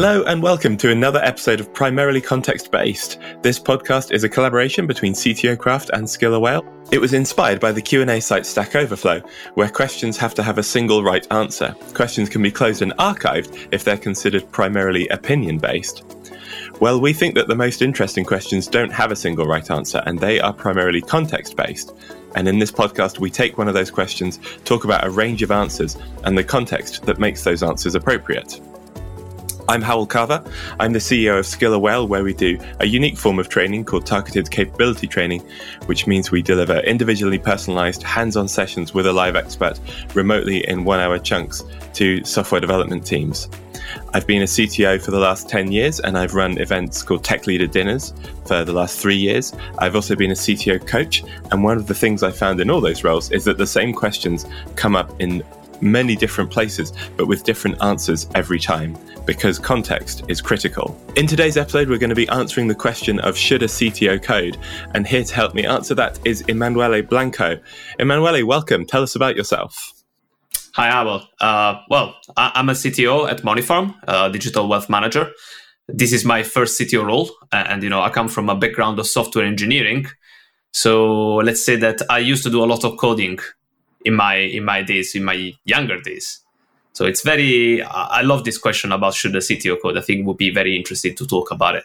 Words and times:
Hello 0.00 0.22
and 0.28 0.40
welcome 0.40 0.76
to 0.76 0.92
another 0.92 1.18
episode 1.24 1.58
of 1.58 1.74
Primarily 1.74 2.20
Context 2.20 2.70
Based. 2.70 3.18
This 3.42 3.58
podcast 3.58 4.12
is 4.12 4.22
a 4.22 4.28
collaboration 4.28 4.86
between 4.86 5.12
CTO 5.12 5.58
Craft 5.58 5.90
and 5.92 6.04
Skiller 6.04 6.40
Whale. 6.40 6.64
It 6.92 7.00
was 7.00 7.14
inspired 7.14 7.58
by 7.58 7.72
the 7.72 7.82
Q&A 7.82 8.20
site 8.20 8.46
Stack 8.46 8.76
Overflow, 8.76 9.20
where 9.54 9.68
questions 9.68 10.16
have 10.16 10.34
to 10.34 10.42
have 10.44 10.56
a 10.56 10.62
single 10.62 11.02
right 11.02 11.26
answer. 11.32 11.74
Questions 11.94 12.28
can 12.28 12.40
be 12.42 12.52
closed 12.52 12.80
and 12.80 12.92
archived 12.98 13.66
if 13.72 13.82
they're 13.82 13.98
considered 13.98 14.48
primarily 14.52 15.08
opinion-based. 15.08 16.04
Well, 16.78 17.00
we 17.00 17.12
think 17.12 17.34
that 17.34 17.48
the 17.48 17.56
most 17.56 17.82
interesting 17.82 18.24
questions 18.24 18.68
don't 18.68 18.92
have 18.92 19.10
a 19.10 19.16
single 19.16 19.46
right 19.46 19.68
answer, 19.68 20.00
and 20.06 20.20
they 20.20 20.38
are 20.38 20.52
primarily 20.52 21.00
context 21.00 21.56
based. 21.56 21.92
And 22.36 22.46
in 22.46 22.60
this 22.60 22.70
podcast, 22.70 23.18
we 23.18 23.30
take 23.30 23.58
one 23.58 23.66
of 23.66 23.74
those 23.74 23.90
questions, 23.90 24.38
talk 24.64 24.84
about 24.84 25.04
a 25.04 25.10
range 25.10 25.42
of 25.42 25.50
answers, 25.50 25.96
and 26.22 26.38
the 26.38 26.44
context 26.44 27.04
that 27.06 27.18
makes 27.18 27.42
those 27.42 27.64
answers 27.64 27.96
appropriate. 27.96 28.60
I'm 29.68 29.82
Howell 29.82 30.06
Carver. 30.06 30.42
I'm 30.80 30.94
the 30.94 30.98
CEO 30.98 31.38
of 31.38 31.44
Skiller 31.44 31.78
Whale, 31.78 32.08
where 32.08 32.24
we 32.24 32.32
do 32.32 32.58
a 32.80 32.86
unique 32.86 33.18
form 33.18 33.38
of 33.38 33.50
training 33.50 33.84
called 33.84 34.06
targeted 34.06 34.50
capability 34.50 35.06
training, 35.06 35.46
which 35.84 36.06
means 36.06 36.30
we 36.30 36.40
deliver 36.40 36.78
individually 36.78 37.38
personalized 37.38 38.02
hands 38.02 38.34
on 38.34 38.48
sessions 38.48 38.94
with 38.94 39.06
a 39.06 39.12
live 39.12 39.36
expert 39.36 39.78
remotely 40.14 40.66
in 40.66 40.84
one 40.84 41.00
hour 41.00 41.18
chunks 41.18 41.64
to 41.92 42.24
software 42.24 42.62
development 42.62 43.06
teams. 43.06 43.46
I've 44.14 44.26
been 44.26 44.40
a 44.40 44.46
CTO 44.46 45.02
for 45.02 45.10
the 45.10 45.18
last 45.18 45.50
10 45.50 45.70
years 45.70 46.00
and 46.00 46.16
I've 46.16 46.34
run 46.34 46.56
events 46.56 47.02
called 47.02 47.22
Tech 47.22 47.46
Leader 47.46 47.66
Dinners 47.66 48.14
for 48.46 48.64
the 48.64 48.72
last 48.72 48.98
three 48.98 49.16
years. 49.16 49.52
I've 49.78 49.94
also 49.94 50.16
been 50.16 50.30
a 50.30 50.34
CTO 50.34 50.86
coach. 50.86 51.22
And 51.50 51.62
one 51.62 51.76
of 51.76 51.88
the 51.88 51.94
things 51.94 52.22
I 52.22 52.30
found 52.30 52.60
in 52.60 52.70
all 52.70 52.80
those 52.80 53.04
roles 53.04 53.30
is 53.32 53.44
that 53.44 53.58
the 53.58 53.66
same 53.66 53.92
questions 53.92 54.46
come 54.76 54.96
up 54.96 55.12
in 55.20 55.42
many 55.80 56.16
different 56.16 56.50
places, 56.50 56.92
but 57.16 57.26
with 57.26 57.44
different 57.44 57.82
answers 57.82 58.28
every 58.34 58.58
time, 58.58 58.96
because 59.26 59.58
context 59.58 60.24
is 60.28 60.40
critical. 60.40 61.00
In 61.16 61.26
today's 61.26 61.56
episode, 61.56 61.88
we're 61.88 61.98
going 61.98 62.10
to 62.10 62.16
be 62.16 62.28
answering 62.28 62.68
the 62.68 62.74
question 62.74 63.20
of 63.20 63.36
should 63.36 63.62
a 63.62 63.66
CTO 63.66 64.22
code? 64.22 64.56
And 64.94 65.06
here 65.06 65.24
to 65.24 65.34
help 65.34 65.54
me 65.54 65.66
answer 65.66 65.94
that 65.94 66.18
is 66.24 66.42
Emanuele 66.48 67.02
Blanco. 67.02 67.58
Emanuele, 67.98 68.44
welcome. 68.44 68.86
Tell 68.86 69.02
us 69.02 69.14
about 69.14 69.36
yourself. 69.36 69.92
Hi, 70.74 71.00
Abel. 71.00 71.26
Uh, 71.40 71.80
well, 71.90 72.14
I- 72.36 72.52
am 72.54 72.68
a 72.68 72.72
CTO 72.72 73.28
at 73.28 73.42
Moneyfarm, 73.42 73.94
a 74.06 74.30
digital 74.30 74.68
wealth 74.68 74.88
manager. 74.88 75.30
This 75.88 76.12
is 76.12 76.24
my 76.24 76.42
first 76.42 76.78
CTO 76.78 77.04
role, 77.04 77.30
and 77.50 77.82
you 77.82 77.88
know 77.88 78.02
I 78.02 78.10
come 78.10 78.28
from 78.28 78.48
a 78.48 78.54
background 78.54 78.98
of 78.98 79.06
software 79.06 79.44
engineering. 79.44 80.06
So 80.72 81.36
let's 81.36 81.64
say 81.64 81.76
that 81.76 82.02
I 82.10 82.18
used 82.18 82.42
to 82.44 82.50
do 82.50 82.62
a 82.62 82.66
lot 82.66 82.84
of 82.84 82.98
coding 82.98 83.38
in 84.04 84.14
my 84.14 84.36
in 84.36 84.64
my 84.64 84.82
days, 84.82 85.14
in 85.14 85.24
my 85.24 85.52
younger 85.64 86.00
days. 86.00 86.40
So 86.92 87.04
it's 87.06 87.22
very. 87.22 87.82
I 87.82 88.22
love 88.22 88.44
this 88.44 88.58
question 88.58 88.92
about 88.92 89.14
should 89.14 89.36
a 89.36 89.38
CTO 89.38 89.80
code. 89.80 89.96
I 89.96 90.00
think 90.00 90.20
it 90.20 90.24
would 90.24 90.36
be 90.36 90.50
very 90.50 90.76
interesting 90.76 91.14
to 91.16 91.26
talk 91.26 91.50
about 91.50 91.76
it. 91.76 91.84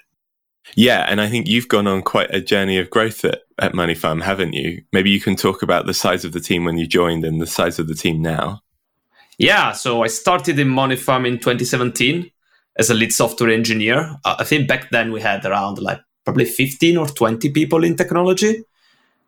Yeah, 0.75 1.05
and 1.07 1.21
I 1.21 1.29
think 1.29 1.47
you've 1.47 1.67
gone 1.67 1.87
on 1.87 2.01
quite 2.01 2.33
a 2.33 2.41
journey 2.41 2.79
of 2.79 2.89
growth 2.89 3.25
at, 3.25 3.41
at 3.59 3.73
Moneyfarm, 3.73 4.23
haven't 4.23 4.53
you? 4.53 4.81
Maybe 4.91 5.09
you 5.09 5.19
can 5.19 5.35
talk 5.35 5.61
about 5.61 5.85
the 5.85 5.93
size 5.93 6.25
of 6.25 6.31
the 6.31 6.39
team 6.39 6.63
when 6.63 6.77
you 6.77 6.87
joined 6.87 7.25
and 7.25 7.41
the 7.41 7.47
size 7.47 7.79
of 7.79 7.87
the 7.87 7.95
team 7.95 8.21
now. 8.21 8.61
Yeah, 9.37 9.73
so 9.73 10.03
I 10.03 10.07
started 10.07 10.57
in 10.59 10.69
Moneyfarm 10.69 11.27
in 11.27 11.37
2017 11.37 12.31
as 12.77 12.89
a 12.89 12.93
lead 12.93 13.11
software 13.11 13.49
engineer. 13.49 14.15
I 14.25 14.43
think 14.43 14.67
back 14.67 14.89
then 14.89 15.11
we 15.11 15.21
had 15.21 15.45
around 15.45 15.79
like 15.79 15.99
probably 16.23 16.45
15 16.45 16.97
or 16.97 17.07
20 17.07 17.51
people 17.51 17.83
in 17.83 17.95
technology. 17.95 18.63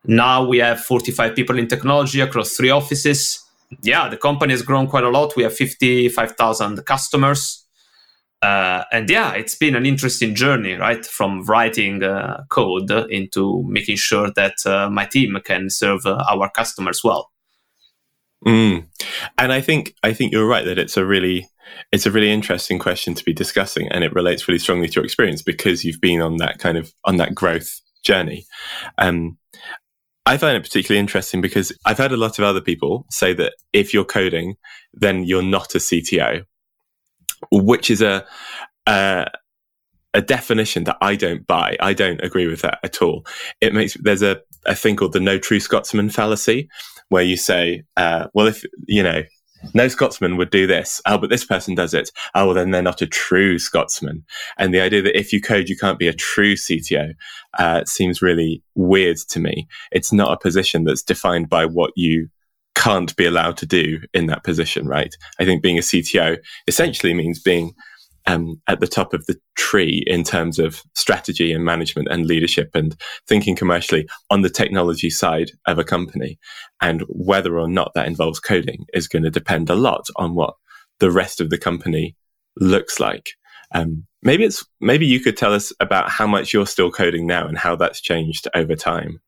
Now 0.08 0.46
we 0.46 0.60
have 0.60 0.82
45 0.82 1.36
people 1.36 1.58
in 1.58 1.68
technology 1.68 2.20
across 2.22 2.56
three 2.56 2.70
offices. 2.70 3.44
Yeah, 3.82 4.10
the 4.10 4.18
company 4.18 4.54
has 4.54 4.62
grown 4.62 4.88
quite 4.88 5.04
a 5.04 5.10
lot. 5.10 5.36
We 5.36 5.44
have 5.44 5.56
55,000 5.56 6.86
customers. 6.86 7.66
Uh, 8.42 8.84
and 8.92 9.10
yeah, 9.10 9.34
it's 9.34 9.56
been 9.56 9.76
an 9.76 9.86
interesting 9.86 10.36
journey, 10.36 10.74
right? 10.74 11.04
From 11.06 11.44
writing 11.46 12.04
uh, 12.04 12.44
code 12.50 12.92
into 13.10 13.64
making 13.68 13.96
sure 13.96 14.30
that 14.36 14.54
uh, 14.66 14.90
my 14.90 15.06
team 15.06 15.38
can 15.44 15.70
serve 15.70 16.06
uh, 16.06 16.24
our 16.30 16.50
customers 16.52 17.04
well. 17.04 17.32
Mm. 18.46 18.86
And 19.38 19.52
I 19.52 19.62
think 19.62 19.96
I 20.04 20.14
think 20.14 20.32
you're 20.32 20.48
right 20.48 20.66
that 20.66 20.78
it's 20.78 20.98
a 20.98 21.06
really 21.06 21.50
it's 21.92 22.06
a 22.06 22.12
really 22.12 22.32
interesting 22.32 22.78
question 22.78 23.16
to 23.16 23.24
be 23.24 23.34
discussing, 23.34 23.88
and 23.90 24.04
it 24.04 24.14
relates 24.14 24.48
really 24.48 24.60
strongly 24.60 24.88
to 24.90 24.96
your 24.96 25.06
experience 25.06 25.42
because 25.42 25.84
you've 25.84 26.02
been 26.02 26.22
on 26.22 26.38
that 26.38 26.60
kind 26.60 26.78
of 26.78 26.94
on 27.06 27.18
that 27.18 27.34
growth 27.34 27.82
journey. 28.04 28.46
Um, 29.00 29.38
I 30.26 30.38
find 30.38 30.58
it 30.58 30.64
particularly 30.64 31.00
interesting 31.00 31.40
because 31.40 31.72
I've 31.86 32.00
had 32.00 32.12
a 32.12 32.18
lot 32.18 32.40
of 32.40 32.46
other 32.46 32.62
people 32.62 33.06
say 33.12 33.34
that 33.34 33.54
if 33.74 33.94
you're 33.94 34.06
coding, 34.06 34.56
then 34.94 35.24
you're 35.24 35.44
not 35.44 35.76
a 35.76 35.78
CTO, 35.78 36.44
which 37.52 37.92
is 37.92 38.02
a, 38.02 38.26
a, 38.88 39.28
a 40.16 40.22
definition 40.22 40.86
that 40.86 40.98
I 41.00 41.16
don't 41.16 41.46
buy. 41.46 41.78
I 41.80 41.94
don't 41.94 42.24
agree 42.24 42.48
with 42.48 42.62
that 42.62 42.80
at 42.84 43.02
all. 43.04 43.26
It 43.62 43.74
makes 43.74 43.96
there's 44.02 44.24
a, 44.24 44.42
a 44.66 44.74
thing 44.74 44.96
called 44.96 45.14
the 45.14 45.20
no 45.20 45.38
true 45.38 45.60
Scotsman 45.60 46.10
fallacy, 46.10 46.70
where 47.10 47.24
you 47.24 47.38
say, 47.38 47.84
uh, 47.96 48.28
well, 48.34 48.48
if 48.48 48.64
you 48.88 49.04
know 49.04 49.24
no 49.74 49.88
Scotsman 49.88 50.38
would 50.38 50.50
do 50.50 50.68
this. 50.68 51.02
Oh, 51.06 51.18
but 51.18 51.30
this 51.30 51.46
person 51.46 51.76
does 51.76 51.94
it. 51.94 52.12
Oh, 52.34 52.46
well, 52.46 52.56
then 52.56 52.72
they're 52.72 52.82
not 52.82 53.02
a 53.02 53.08
true 53.08 53.60
Scotsman. 53.60 54.24
And 54.58 54.74
the 54.74 54.82
idea 54.82 55.02
that 55.02 55.18
if 55.18 55.34
you 55.34 55.42
code, 55.42 55.70
you 55.70 55.78
can't 55.78 56.00
be 56.00 56.08
a 56.08 56.14
true 56.14 56.56
CTO 56.56 57.14
uh, 57.58 57.84
seems 57.86 58.22
really 58.22 58.64
weird 58.76 59.18
to 59.30 59.40
me. 59.40 59.68
It's 59.92 60.14
not 60.14 60.32
a 60.32 60.40
position 60.40 60.84
that's 60.84 61.04
defined 61.04 61.50
by 61.50 61.66
what 61.66 61.92
you 61.96 62.30
can't 62.76 63.16
be 63.16 63.26
allowed 63.26 63.58
to 63.58 63.66
do 63.66 64.00
in 64.14 64.28
that 64.28 64.44
position, 64.44 64.88
right? 64.88 65.16
I 65.40 65.46
think 65.46 65.64
being 65.64 65.78
a 65.78 65.82
CTO 65.82 66.38
essentially 66.68 67.14
means 67.14 67.40
being 67.42 67.74
um, 68.28 68.62
at 68.68 68.80
the 68.80 68.88
top 68.88 69.14
of 69.14 69.26
the 69.26 69.40
tree 69.56 70.04
in 70.08 70.24
terms 70.24 70.60
of 70.60 70.82
strategy 70.94 71.54
and 71.54 71.64
management 71.64 72.08
and 72.10 72.26
leadership 72.26 72.72
and 72.74 72.96
thinking 73.28 73.56
commercially 73.56 74.08
on 74.30 74.42
the 74.42 74.50
technology 74.50 75.10
side 75.10 75.52
of 75.68 75.78
a 75.78 75.84
company. 75.84 76.40
And 76.82 77.04
whether 77.08 77.58
or 77.60 77.68
not 77.68 77.92
that 77.94 78.08
involves 78.08 78.40
coding 78.40 78.86
is 78.94 79.08
going 79.08 79.24
to 79.24 79.30
depend 79.30 79.70
a 79.70 79.76
lot 79.76 80.06
on 80.16 80.36
what 80.36 80.56
the 81.00 81.12
rest 81.12 81.40
of 81.42 81.50
the 81.50 81.58
company 81.58 82.16
looks 82.60 83.00
like. 83.00 83.32
Um, 83.74 84.06
maybe 84.22 84.44
it's 84.44 84.66
maybe 84.80 85.06
you 85.06 85.20
could 85.20 85.38
tell 85.38 85.54
us 85.54 85.74
about 85.80 86.10
how 86.10 86.28
much 86.28 86.54
you're 86.54 86.68
still 86.68 86.92
coding 86.92 87.28
now 87.28 87.48
and 87.48 87.58
how 87.58 87.76
that's 87.76 88.02
changed 88.02 88.48
over 88.56 88.76
time. 88.76 89.20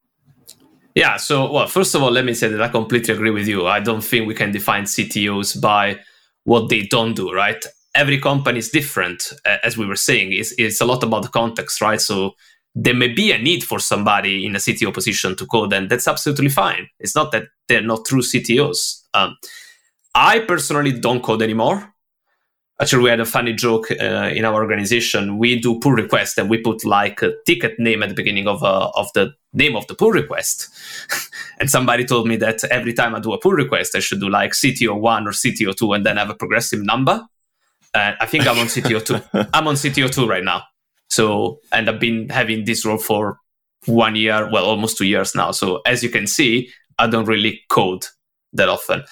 Yeah. 0.95 1.17
So, 1.17 1.51
well, 1.51 1.67
first 1.67 1.93
of 1.93 2.01
all, 2.01 2.09
let 2.09 2.25
me 2.25 2.33
say 2.33 2.47
that 2.47 2.61
I 2.61 2.69
completely 2.69 3.13
agree 3.13 3.29
with 3.29 3.47
you. 3.47 3.67
I 3.67 3.79
don't 3.79 4.03
think 4.03 4.27
we 4.27 4.33
can 4.33 4.51
define 4.51 4.85
CTOs 4.85 5.61
by 5.61 5.99
what 6.43 6.69
they 6.69 6.81
don't 6.83 7.13
do, 7.13 7.31
right? 7.31 7.63
Every 7.97 8.19
company 8.19 8.59
is 8.59 8.69
different, 8.69 9.33
as 9.63 9.77
we 9.77 9.85
were 9.85 9.95
saying. 9.95 10.31
It's, 10.31 10.53
it's 10.57 10.79
a 10.79 10.85
lot 10.85 11.03
about 11.03 11.23
the 11.23 11.29
context, 11.29 11.81
right? 11.81 11.99
So 11.99 12.33
there 12.75 12.93
may 12.93 13.07
be 13.07 13.31
a 13.31 13.39
need 13.39 13.63
for 13.63 13.79
somebody 13.79 14.45
in 14.45 14.55
a 14.55 14.59
CTO 14.59 14.93
position 14.93 15.35
to 15.35 15.45
code, 15.47 15.73
and 15.73 15.89
that's 15.89 16.07
absolutely 16.07 16.49
fine. 16.49 16.87
It's 16.99 17.15
not 17.15 17.31
that 17.31 17.45
they're 17.67 17.81
not 17.81 18.05
true 18.05 18.21
CTOs. 18.21 19.01
Um, 19.15 19.35
I 20.13 20.39
personally 20.39 20.91
don't 20.91 21.23
code 21.23 21.41
anymore. 21.41 21.93
Actually, 22.79 23.03
we 23.03 23.09
had 23.09 23.19
a 23.19 23.25
funny 23.25 23.53
joke 23.53 23.89
uh, 23.89 24.31
in 24.35 24.45
our 24.45 24.53
organization. 24.53 25.39
We 25.39 25.59
do 25.59 25.79
pull 25.79 25.93
requests 25.93 26.37
and 26.37 26.47
we 26.47 26.59
put 26.59 26.85
like 26.85 27.23
a 27.23 27.33
ticket 27.47 27.79
name 27.79 28.03
at 28.03 28.09
the 28.09 28.15
beginning 28.15 28.47
of, 28.47 28.63
uh, 28.63 28.91
of 28.93 29.11
the 29.15 29.33
name 29.53 29.75
of 29.75 29.87
the 29.87 29.95
pull 29.95 30.11
request. 30.11 30.69
and 31.59 31.71
somebody 31.71 32.05
told 32.05 32.27
me 32.27 32.35
that 32.35 32.63
every 32.65 32.93
time 32.93 33.15
I 33.15 33.19
do 33.19 33.33
a 33.33 33.39
pull 33.39 33.53
request, 33.53 33.95
I 33.95 33.99
should 33.99 34.19
do 34.19 34.29
like 34.29 34.51
CTO1 34.51 35.25
or 35.25 35.31
CTO2 35.31 35.95
and 35.95 36.05
then 36.05 36.17
have 36.17 36.29
a 36.29 36.35
progressive 36.35 36.83
number. 36.83 37.27
And 37.93 38.15
I 38.19 38.25
think 38.25 38.47
I'm 38.47 38.59
on 38.59 38.67
CTO 38.67 39.03
two. 39.03 39.21
I'm 39.53 39.67
on 39.67 39.75
CTO 39.75 40.11
two 40.11 40.27
right 40.27 40.43
now. 40.43 40.63
So, 41.09 41.59
and 41.71 41.89
I've 41.89 41.99
been 41.99 42.29
having 42.29 42.65
this 42.65 42.85
role 42.85 42.97
for 42.97 43.39
one 43.85 44.15
year, 44.15 44.49
well, 44.51 44.65
almost 44.65 44.97
two 44.97 45.05
years 45.05 45.35
now. 45.35 45.51
So, 45.51 45.81
as 45.85 46.03
you 46.03 46.09
can 46.09 46.27
see, 46.27 46.69
I 46.99 47.07
don't 47.07 47.25
really 47.25 47.61
code 47.69 48.05
that 48.53 48.69
often. 48.69 49.03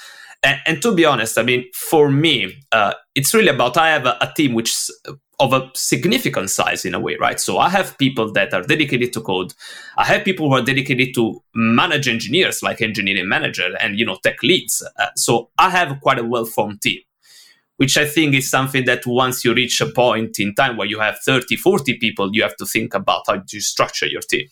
And, 0.43 0.59
and 0.65 0.81
to 0.81 0.93
be 0.93 1.05
honest, 1.05 1.37
I 1.37 1.43
mean, 1.43 1.65
for 1.73 2.09
me, 2.09 2.53
uh, 2.71 2.93
it's 3.15 3.33
really 3.33 3.47
about 3.47 3.77
I 3.77 3.89
have 3.89 4.05
a, 4.05 4.17
a 4.21 4.31
team 4.35 4.53
which 4.53 4.69
is 4.69 4.91
of 5.39 5.53
a 5.53 5.69
significant 5.73 6.49
size 6.49 6.85
in 6.85 6.93
a 6.93 6.99
way, 6.99 7.17
right? 7.19 7.39
So 7.39 7.57
I 7.57 7.69
have 7.69 7.97
people 7.97 8.31
that 8.33 8.53
are 8.53 8.61
dedicated 8.61 9.11
to 9.13 9.21
code. 9.21 9.53
I 9.97 10.05
have 10.05 10.23
people 10.23 10.47
who 10.47 10.55
are 10.55 10.61
dedicated 10.61 11.13
to 11.15 11.41
manage 11.53 12.07
engineers, 12.07 12.63
like 12.63 12.81
engineering 12.81 13.27
manager 13.27 13.75
and 13.81 13.99
you 13.99 14.05
know 14.05 14.17
tech 14.23 14.41
leads. 14.43 14.85
Uh, 14.97 15.07
so 15.15 15.49
I 15.57 15.69
have 15.71 15.99
quite 16.01 16.19
a 16.19 16.23
well-formed 16.23 16.81
team 16.81 16.99
which 17.77 17.97
I 17.97 18.05
think 18.05 18.33
is 18.33 18.49
something 18.49 18.85
that 18.85 19.05
once 19.05 19.43
you 19.43 19.53
reach 19.53 19.81
a 19.81 19.85
point 19.85 20.39
in 20.39 20.55
time 20.55 20.77
where 20.77 20.87
you 20.87 20.99
have 20.99 21.19
30, 21.19 21.57
40 21.57 21.97
people, 21.97 22.29
you 22.33 22.41
have 22.41 22.55
to 22.57 22.65
think 22.65 22.93
about 22.93 23.23
how 23.27 23.41
you 23.51 23.59
structure 23.59 24.07
your 24.07 24.21
team. 24.21 24.47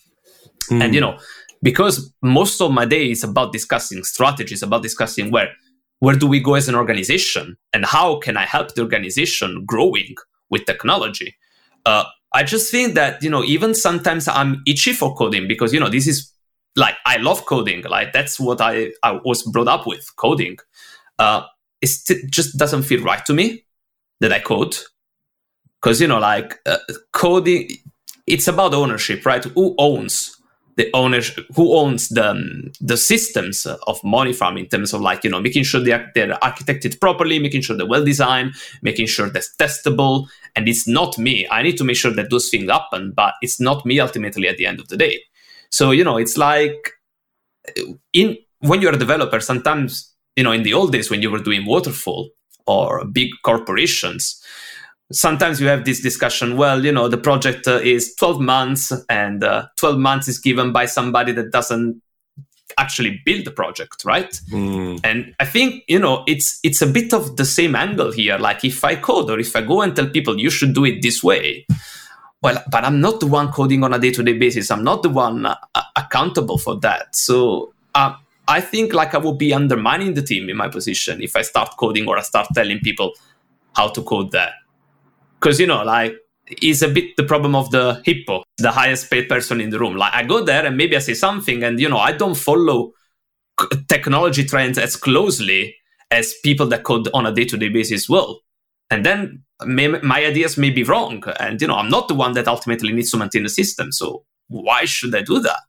Mm. 0.69 0.83
And, 0.83 0.95
you 0.95 1.01
know, 1.01 1.17
because 1.61 2.13
most 2.21 2.61
of 2.61 2.71
my 2.71 2.85
day 2.85 3.09
is 3.09 3.23
about 3.23 3.53
discussing 3.53 4.03
strategies, 4.03 4.61
about 4.61 4.83
discussing 4.83 5.31
where, 5.31 5.51
where 5.99 6.15
do 6.15 6.27
we 6.27 6.41
go 6.41 6.55
as 6.55 6.67
an 6.67 6.75
organization 6.75 7.55
and 7.71 7.85
how 7.85 8.19
can 8.19 8.35
I 8.35 8.45
help 8.45 8.75
the 8.75 8.81
organization 8.81 9.63
growing 9.65 10.15
with 10.49 10.65
technology? 10.65 11.37
Uh, 11.85 12.03
I 12.33 12.43
just 12.43 12.69
think 12.71 12.95
that, 12.95 13.23
you 13.23 13.29
know, 13.29 13.43
even 13.43 13.73
sometimes 13.73 14.27
I'm 14.27 14.61
itchy 14.67 14.91
for 14.91 15.15
coding 15.15 15.47
because, 15.47 15.73
you 15.73 15.79
know, 15.79 15.89
this 15.89 16.07
is 16.07 16.29
like, 16.75 16.95
I 17.05 17.17
love 17.17 17.45
coding. 17.45 17.83
Like 17.83 18.11
that's 18.11 18.37
what 18.39 18.59
I, 18.59 18.91
I 19.01 19.19
was 19.23 19.43
brought 19.43 19.67
up 19.69 19.87
with 19.87 20.05
coding. 20.17 20.57
Uh, 21.19 21.43
it 21.83 22.31
just 22.31 22.57
doesn't 22.57 22.83
feel 22.83 23.03
right 23.03 23.25
to 23.25 23.33
me 23.33 23.65
that 24.21 24.31
I 24.31 24.39
code 24.39 24.77
because 25.81 25.99
you 26.01 26.07
know 26.07 26.19
like 26.19 26.59
uh, 26.65 26.77
coding 27.11 27.69
it's 28.25 28.47
about 28.47 28.73
ownership 28.73 29.25
right? 29.25 29.43
Who 29.43 29.75
owns 29.77 30.37
the 30.75 30.89
owners 30.93 31.37
who 31.55 31.75
owns 31.77 32.09
the 32.09 32.31
um, 32.31 32.71
the 32.81 32.97
systems 32.97 33.65
of 33.65 34.01
MoneyFarm 34.01 34.59
in 34.59 34.67
terms 34.67 34.93
of 34.93 35.01
like 35.01 35.23
you 35.23 35.29
know 35.29 35.41
making 35.41 35.63
sure 35.63 35.81
they're, 35.81 36.11
they're 36.15 36.33
architected 36.39 36.99
properly 36.99 37.37
making 37.39 37.61
sure 37.61 37.75
they're 37.75 37.85
well 37.85 38.03
designed 38.03 38.53
making 38.81 39.07
sure 39.07 39.29
they're 39.29 39.43
testable. 39.59 40.27
And 40.55 40.69
it's 40.69 40.87
not 40.87 41.17
me. 41.17 41.47
I 41.49 41.63
need 41.63 41.77
to 41.77 41.83
make 41.83 41.95
sure 41.95 42.13
that 42.13 42.29
those 42.29 42.49
things 42.49 42.71
happen 42.71 43.11
but 43.15 43.33
it's 43.41 43.59
not 43.59 43.85
me 43.85 43.99
ultimately 43.99 44.47
at 44.47 44.57
the 44.57 44.65
end 44.65 44.79
of 44.79 44.87
the 44.87 44.97
day. 44.97 45.19
So 45.69 45.91
you 45.91 46.03
know 46.03 46.17
it's 46.17 46.37
like 46.37 46.93
in 48.13 48.37
when 48.59 48.81
you're 48.81 48.95
a 48.95 48.97
developer 48.97 49.39
sometimes 49.39 50.12
you 50.35 50.43
know 50.43 50.51
in 50.51 50.63
the 50.63 50.73
old 50.73 50.91
days 50.91 51.09
when 51.09 51.21
you 51.21 51.29
were 51.29 51.39
doing 51.39 51.65
waterfall 51.65 52.29
or 52.65 53.05
big 53.05 53.29
corporations 53.43 54.41
sometimes 55.11 55.59
you 55.59 55.67
have 55.67 55.85
this 55.85 56.01
discussion 56.01 56.57
well 56.57 56.83
you 56.83 56.91
know 56.91 57.07
the 57.07 57.17
project 57.17 57.67
uh, 57.67 57.79
is 57.83 58.15
12 58.15 58.39
months 58.39 58.91
and 59.09 59.43
uh, 59.43 59.65
12 59.77 59.97
months 59.97 60.27
is 60.27 60.39
given 60.39 60.71
by 60.71 60.85
somebody 60.85 61.31
that 61.31 61.51
doesn't 61.51 62.01
actually 62.79 63.21
build 63.25 63.45
the 63.45 63.51
project 63.51 64.03
right? 64.05 64.31
Mm. 64.51 64.99
and 65.03 65.35
i 65.39 65.45
think 65.45 65.83
you 65.87 65.99
know 65.99 66.23
it's 66.25 66.59
it's 66.63 66.81
a 66.81 66.87
bit 66.87 67.13
of 67.13 67.37
the 67.37 67.45
same 67.45 67.75
angle 67.75 68.11
here. 68.11 68.37
Like 68.37 68.65
if 68.65 68.83
i 68.83 68.95
code 68.95 69.29
or 69.29 69.39
if 69.39 69.55
i 69.55 69.61
go 69.61 69.81
and 69.81 69.95
tell 69.95 70.07
people 70.07 70.39
you 70.39 70.49
should 70.49 70.73
do 70.73 70.85
it 70.85 71.01
this 71.01 71.23
way 71.23 71.67
well 72.41 72.63
but 72.71 72.83
i'm 72.83 72.99
not 72.99 73.19
the 73.19 73.27
one 73.27 73.51
coding 73.51 73.83
on 73.83 73.93
a 73.93 73.99
day-to-day 73.99 74.33
basis. 74.33 74.71
I'm 74.71 74.83
not 74.83 75.03
the 75.03 75.09
one 75.09 75.45
uh, 75.45 75.55
accountable 75.95 76.57
for 76.57 76.79
that. 76.79 77.15
So 77.15 77.73
uh, 77.93 78.15
i 78.47 78.59
think 78.61 78.93
like 78.93 79.13
i 79.13 79.17
would 79.17 79.37
be 79.37 79.53
undermining 79.53 80.13
the 80.13 80.21
team 80.21 80.49
in 80.49 80.57
my 80.57 80.67
position 80.67 81.21
if 81.21 81.35
i 81.35 81.41
start 81.41 81.69
coding 81.77 82.07
or 82.07 82.17
i 82.17 82.21
start 82.21 82.47
telling 82.53 82.79
people 82.79 83.13
how 83.75 83.87
to 83.89 84.01
code 84.03 84.31
that. 84.31 84.53
Because 85.39 85.59
you 85.59 85.67
know 85.67 85.83
like 85.83 86.15
it's 86.47 86.81
a 86.81 86.87
bit 86.87 87.15
the 87.17 87.23
problem 87.23 87.55
of 87.55 87.71
the 87.71 88.01
hippo 88.05 88.43
the 88.57 88.71
highest 88.71 89.09
paid 89.09 89.29
person 89.29 89.61
in 89.61 89.69
the 89.69 89.79
room. 89.79 89.95
Like 89.95 90.13
i 90.13 90.23
go 90.23 90.43
there 90.43 90.65
and 90.65 90.77
maybe 90.77 90.95
i 90.95 90.99
say 90.99 91.13
something 91.13 91.63
and 91.63 91.79
you 91.79 91.89
know 91.89 91.97
i 91.97 92.11
don't 92.11 92.35
follow 92.35 92.93
technology 93.87 94.43
trends 94.43 94.77
as 94.77 94.95
closely 94.95 95.75
as 96.11 96.33
people 96.43 96.67
that 96.67 96.83
code 96.83 97.09
on 97.13 97.25
a 97.25 97.33
day-to-day 97.33 97.69
basis 97.69 98.07
will. 98.07 98.41
And 98.89 99.05
then 99.05 99.43
may, 99.65 99.87
my 99.87 100.23
ideas 100.25 100.57
may 100.57 100.69
be 100.69 100.83
wrong 100.83 101.23
and 101.39 101.61
you 101.61 101.67
know 101.67 101.75
i'm 101.75 101.89
not 101.89 102.07
the 102.07 102.15
one 102.15 102.33
that 102.33 102.47
ultimately 102.47 102.93
needs 102.93 103.11
to 103.11 103.17
maintain 103.17 103.43
the 103.43 103.49
system. 103.49 103.91
So 103.91 104.25
why 104.47 104.85
should 104.85 105.15
i 105.15 105.21
do 105.21 105.39
that 105.39 105.61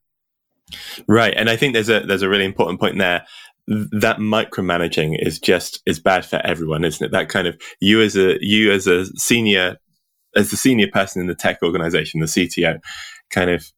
right 1.08 1.34
and 1.36 1.50
i 1.50 1.56
think 1.56 1.72
there's 1.72 1.88
a 1.88 2.00
there's 2.00 2.22
a 2.22 2.28
really 2.28 2.44
important 2.44 2.80
point 2.80 2.98
there 2.98 3.24
that 3.66 4.18
micromanaging 4.18 5.16
is 5.18 5.38
just 5.38 5.80
is 5.86 5.98
bad 5.98 6.24
for 6.24 6.36
everyone, 6.44 6.84
isn't 6.84 7.06
it? 7.06 7.12
That 7.12 7.28
kind 7.28 7.46
of 7.46 7.56
you 7.80 8.02
as 8.02 8.16
a 8.16 8.36
you 8.40 8.70
as 8.72 8.86
a 8.86 9.06
senior 9.16 9.78
as 10.36 10.50
the 10.50 10.56
senior 10.56 10.88
person 10.88 11.22
in 11.22 11.28
the 11.28 11.34
tech 11.34 11.58
organization, 11.62 12.20
the 12.20 12.26
CTO, 12.26 12.80
kind 13.30 13.50
of 13.50 13.70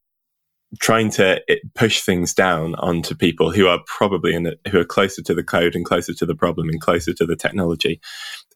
trying 0.81 1.11
to 1.11 1.41
eh, 1.49 1.57
push 1.75 2.01
things 2.01 2.35
down 2.35 2.75
onto 2.77 3.15
people 3.15 3.53
who 3.53 3.69
are 3.69 3.79
probably 3.87 4.35
in 4.35 4.43
the, 4.43 4.57
who 4.71 4.81
are 4.81 4.85
closer 4.85 5.23
to 5.23 5.35
the 5.35 5.45
code 5.45 5.77
and 5.77 5.85
closer 5.85 6.13
to 6.13 6.27
the 6.27 6.35
problem 6.35 6.69
and 6.69 6.81
closer 6.81 7.13
to 7.13 7.25
the 7.25 7.37
technology 7.37 8.01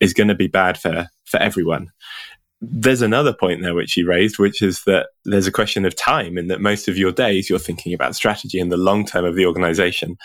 is 0.00 0.12
going 0.12 0.28
to 0.28 0.34
be 0.34 0.48
bad 0.48 0.76
for 0.76 1.06
for 1.24 1.38
everyone 1.38 1.88
there's 2.60 3.02
another 3.02 3.32
point 3.32 3.62
there 3.62 3.74
which 3.74 3.96
you 3.96 4.06
raised, 4.06 4.38
which 4.38 4.60
is 4.60 4.82
that 4.84 5.08
there's 5.24 5.46
a 5.46 5.52
question 5.52 5.86
of 5.86 5.96
time, 5.96 6.36
in 6.36 6.48
that 6.48 6.60
most 6.60 6.88
of 6.88 6.98
your 6.98 7.10
days 7.10 7.48
you're 7.48 7.58
thinking 7.58 7.94
about 7.94 8.14
strategy 8.14 8.60
and 8.60 8.70
the 8.70 8.76
long 8.76 9.06
term 9.06 9.24
of 9.24 9.34
the 9.34 9.46
organization. 9.46 10.16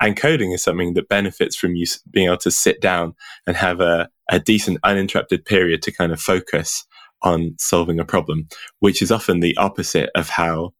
And 0.00 0.16
coding 0.16 0.52
is 0.52 0.62
something 0.62 0.94
that 0.94 1.08
benefits 1.08 1.54
from 1.54 1.76
you 1.76 1.84
being 2.10 2.26
able 2.26 2.38
to 2.38 2.50
sit 2.50 2.80
down 2.80 3.14
and 3.46 3.56
have 3.56 3.80
a, 3.80 4.08
a 4.30 4.40
decent, 4.40 4.78
uninterrupted 4.84 5.44
period 5.44 5.82
to 5.82 5.92
kind 5.92 6.12
of 6.12 6.20
focus 6.20 6.84
on 7.22 7.54
solving 7.58 8.00
a 8.00 8.04
problem, 8.04 8.48
which 8.80 9.02
is 9.02 9.12
often 9.12 9.40
the 9.40 9.56
opposite 9.56 10.10
of 10.14 10.28
how 10.28 10.72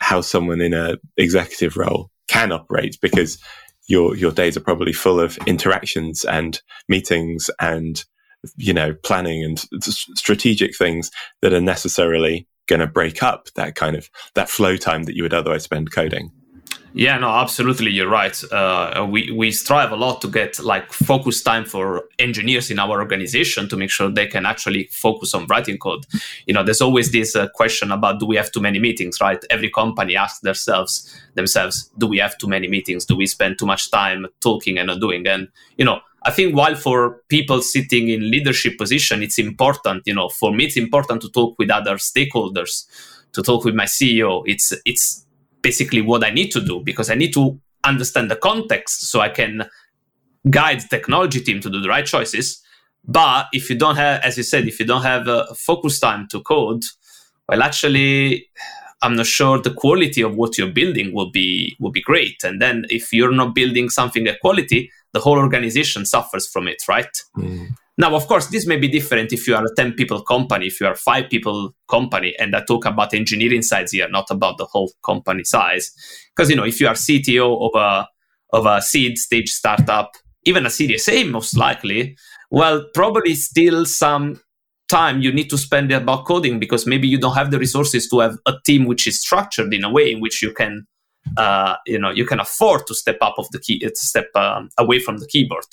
how 0.00 0.20
someone 0.20 0.60
in 0.60 0.74
a 0.74 0.96
executive 1.16 1.76
role 1.76 2.10
can 2.28 2.50
operate 2.50 2.96
because 3.02 3.38
your 3.88 4.16
your 4.16 4.32
days 4.32 4.56
are 4.56 4.60
probably 4.60 4.92
full 4.92 5.20
of 5.20 5.36
interactions 5.46 6.24
and 6.24 6.60
meetings 6.88 7.50
and 7.60 8.04
you 8.56 8.72
know, 8.72 8.94
planning 9.02 9.44
and 9.44 9.58
strategic 9.82 10.76
things 10.76 11.10
that 11.40 11.52
are 11.52 11.60
necessarily 11.60 12.46
going 12.66 12.80
to 12.80 12.86
break 12.86 13.22
up 13.22 13.48
that 13.54 13.74
kind 13.74 13.96
of 13.96 14.08
that 14.34 14.48
flow 14.48 14.76
time 14.76 15.04
that 15.04 15.16
you 15.16 15.22
would 15.22 15.34
otherwise 15.34 15.64
spend 15.64 15.92
coding. 15.92 16.30
Yeah, 16.94 17.16
no, 17.16 17.30
absolutely, 17.30 17.90
you're 17.90 18.08
right. 18.08 18.38
Uh, 18.52 19.06
we 19.08 19.30
we 19.30 19.50
strive 19.50 19.92
a 19.92 19.96
lot 19.96 20.20
to 20.20 20.28
get 20.28 20.58
like 20.58 20.92
focus 20.92 21.42
time 21.42 21.64
for 21.64 22.04
engineers 22.18 22.70
in 22.70 22.78
our 22.78 23.00
organization 23.00 23.66
to 23.70 23.76
make 23.78 23.90
sure 23.90 24.10
they 24.10 24.26
can 24.26 24.44
actually 24.44 24.88
focus 24.92 25.32
on 25.32 25.46
writing 25.46 25.78
code. 25.78 26.04
You 26.46 26.52
know, 26.52 26.62
there's 26.62 26.82
always 26.82 27.10
this 27.10 27.34
uh, 27.34 27.48
question 27.54 27.92
about 27.92 28.20
do 28.20 28.26
we 28.26 28.36
have 28.36 28.52
too 28.52 28.60
many 28.60 28.78
meetings, 28.78 29.18
right? 29.22 29.42
Every 29.48 29.70
company 29.70 30.16
asks 30.16 30.40
themselves 30.40 31.18
themselves, 31.34 31.90
do 31.96 32.06
we 32.06 32.18
have 32.18 32.36
too 32.36 32.48
many 32.48 32.68
meetings? 32.68 33.06
Do 33.06 33.16
we 33.16 33.26
spend 33.26 33.58
too 33.58 33.66
much 33.66 33.90
time 33.90 34.26
talking 34.40 34.76
and 34.76 34.88
not 34.88 35.00
doing? 35.00 35.26
And 35.26 35.48
you 35.78 35.86
know, 35.86 36.00
I 36.24 36.30
think 36.30 36.54
while 36.54 36.74
for 36.74 37.20
people 37.28 37.62
sitting 37.62 38.08
in 38.08 38.30
leadership 38.30 38.78
position, 38.78 39.22
it's 39.22 39.38
important, 39.38 40.02
you 40.06 40.14
know, 40.14 40.28
for 40.28 40.52
me, 40.52 40.66
it's 40.66 40.76
important 40.76 41.20
to 41.22 41.30
talk 41.30 41.56
with 41.58 41.70
other 41.70 41.96
stakeholders, 41.96 42.86
to 43.32 43.42
talk 43.42 43.64
with 43.64 43.74
my 43.74 43.84
CEO. 43.84 44.42
It's, 44.46 44.72
it's 44.84 45.26
basically 45.62 46.00
what 46.00 46.24
I 46.24 46.30
need 46.30 46.50
to 46.52 46.60
do 46.60 46.80
because 46.80 47.10
I 47.10 47.14
need 47.14 47.32
to 47.34 47.60
understand 47.84 48.30
the 48.30 48.36
context 48.36 49.10
so 49.10 49.20
I 49.20 49.28
can 49.28 49.64
guide 50.48 50.80
the 50.80 50.88
technology 50.88 51.40
team 51.40 51.60
to 51.60 51.70
do 51.70 51.80
the 51.80 51.88
right 51.88 52.06
choices. 52.06 52.62
But 53.04 53.46
if 53.52 53.68
you 53.68 53.76
don't 53.76 53.96
have, 53.96 54.20
as 54.22 54.36
you 54.36 54.44
said, 54.44 54.68
if 54.68 54.78
you 54.78 54.86
don't 54.86 55.02
have 55.02 55.26
a 55.26 55.46
focus 55.56 55.98
time 55.98 56.28
to 56.28 56.40
code, 56.40 56.84
well, 57.48 57.62
actually, 57.62 58.48
I'm 59.02 59.16
not 59.16 59.26
sure 59.26 59.60
the 59.60 59.74
quality 59.74 60.22
of 60.22 60.36
what 60.36 60.56
you're 60.56 60.70
building 60.70 61.12
will 61.12 61.30
be 61.30 61.76
will 61.80 61.90
be 61.90 62.02
great. 62.02 62.42
And 62.44 62.62
then 62.62 62.84
if 62.88 63.12
you're 63.12 63.32
not 63.32 63.54
building 63.54 63.90
something 63.90 64.26
at 64.26 64.40
quality, 64.40 64.90
the 65.12 65.20
whole 65.20 65.38
organization 65.38 66.06
suffers 66.06 66.48
from 66.48 66.68
it, 66.68 66.82
right? 66.88 67.14
Mm. 67.36 67.68
Now, 67.98 68.14
of 68.16 68.26
course, 68.26 68.46
this 68.46 68.66
may 68.66 68.76
be 68.76 68.88
different 68.88 69.32
if 69.32 69.46
you 69.46 69.54
are 69.54 69.64
a 69.64 69.74
10 69.76 69.92
people 69.92 70.22
company, 70.22 70.66
if 70.66 70.80
you 70.80 70.86
are 70.86 70.92
a 70.92 70.96
five 70.96 71.28
people 71.28 71.74
company, 71.88 72.34
and 72.38 72.56
I 72.56 72.64
talk 72.64 72.86
about 72.86 73.12
engineering 73.12 73.60
size 73.62 73.92
here, 73.92 74.08
not 74.08 74.30
about 74.30 74.56
the 74.56 74.64
whole 74.64 74.90
company 75.04 75.44
size. 75.44 75.92
Because, 76.34 76.48
you 76.48 76.56
know, 76.56 76.64
if 76.64 76.80
you 76.80 76.88
are 76.88 76.94
CTO 76.94 77.68
of 77.68 77.78
a, 77.78 78.08
of 78.56 78.64
a 78.64 78.80
seed 78.80 79.18
stage 79.18 79.50
startup, 79.50 80.12
even 80.44 80.64
a 80.64 80.70
Series 80.70 81.06
A, 81.08 81.24
most 81.24 81.56
likely, 81.56 82.16
well, 82.50 82.86
probably 82.94 83.34
still 83.34 83.84
some 83.84 84.40
time 84.98 85.16
you 85.24 85.32
need 85.38 85.48
to 85.54 85.58
spend 85.66 85.90
about 85.92 86.24
coding 86.30 86.58
because 86.64 86.82
maybe 86.92 87.08
you 87.12 87.18
don't 87.18 87.38
have 87.40 87.50
the 87.50 87.58
resources 87.66 88.02
to 88.10 88.16
have 88.24 88.34
a 88.46 88.54
team 88.66 88.82
which 88.90 89.04
is 89.10 89.16
structured 89.26 89.72
in 89.72 89.82
a 89.84 89.90
way 89.96 90.06
in 90.12 90.18
which 90.24 90.36
you 90.44 90.52
can 90.60 90.86
uh, 91.44 91.74
you 91.92 91.98
know 92.02 92.12
you 92.20 92.26
can 92.30 92.40
afford 92.46 92.80
to 92.86 92.94
step 93.02 93.18
up 93.26 93.36
of 93.38 93.46
the 93.52 93.60
key 93.66 93.76
uh, 93.86 93.90
step 93.94 94.28
um, 94.44 94.68
away 94.84 94.98
from 95.06 95.16
the 95.18 95.28
keyboard 95.32 95.70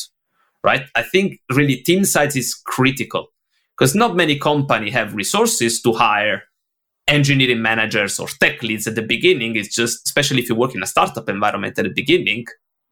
right? 0.64 0.84
I 0.96 1.04
think 1.04 1.40
really 1.50 1.78
team 1.78 2.06
size 2.06 2.36
is 2.36 2.54
critical 2.54 3.28
because 3.78 3.96
not 3.96 4.16
many 4.16 4.38
company 4.38 4.90
have 4.92 5.16
resources 5.16 5.82
to 5.84 5.94
hire 5.94 6.44
engineering 7.08 7.62
managers 7.62 8.20
or 8.20 8.28
tech 8.40 8.62
leads 8.62 8.86
at 8.88 8.96
the 8.96 9.02
beginning. 9.02 9.56
It's 9.56 9.74
just 9.74 10.06
especially 10.06 10.42
if 10.42 10.50
you 10.50 10.56
work 10.56 10.76
in 10.76 10.84
a 10.84 10.88
startup 10.88 11.28
environment 11.30 11.80
at 11.80 11.86
the 11.86 11.94
beginning 11.94 12.46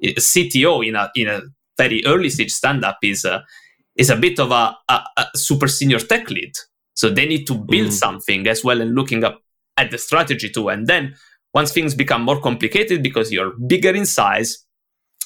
a 0.03 0.13
cto 0.13 0.87
in 0.87 0.95
a 0.95 1.09
in 1.15 1.27
a 1.27 1.41
very 1.77 2.03
early 2.05 2.29
stage 2.29 2.51
stand-up 2.51 2.97
is 3.03 3.25
a 3.25 3.43
is 3.97 4.09
a 4.09 4.15
bit 4.15 4.39
of 4.39 4.51
a, 4.51 4.75
a, 4.89 4.99
a 5.17 5.25
super 5.35 5.67
senior 5.67 5.99
tech 5.99 6.29
lead. 6.29 6.53
So 6.93 7.09
they 7.09 7.25
need 7.25 7.45
to 7.47 7.55
build 7.55 7.89
mm. 7.89 7.93
something 7.93 8.47
as 8.47 8.63
well 8.63 8.81
and 8.81 8.95
looking 8.95 9.23
up 9.23 9.41
at 9.77 9.91
the 9.91 9.97
strategy 9.97 10.49
too. 10.49 10.69
And 10.69 10.87
then 10.87 11.15
once 11.53 11.71
things 11.71 11.95
become 11.95 12.23
more 12.23 12.39
complicated 12.39 13.03
because 13.03 13.31
you're 13.31 13.53
bigger 13.67 13.93
in 13.93 14.05
size 14.05 14.65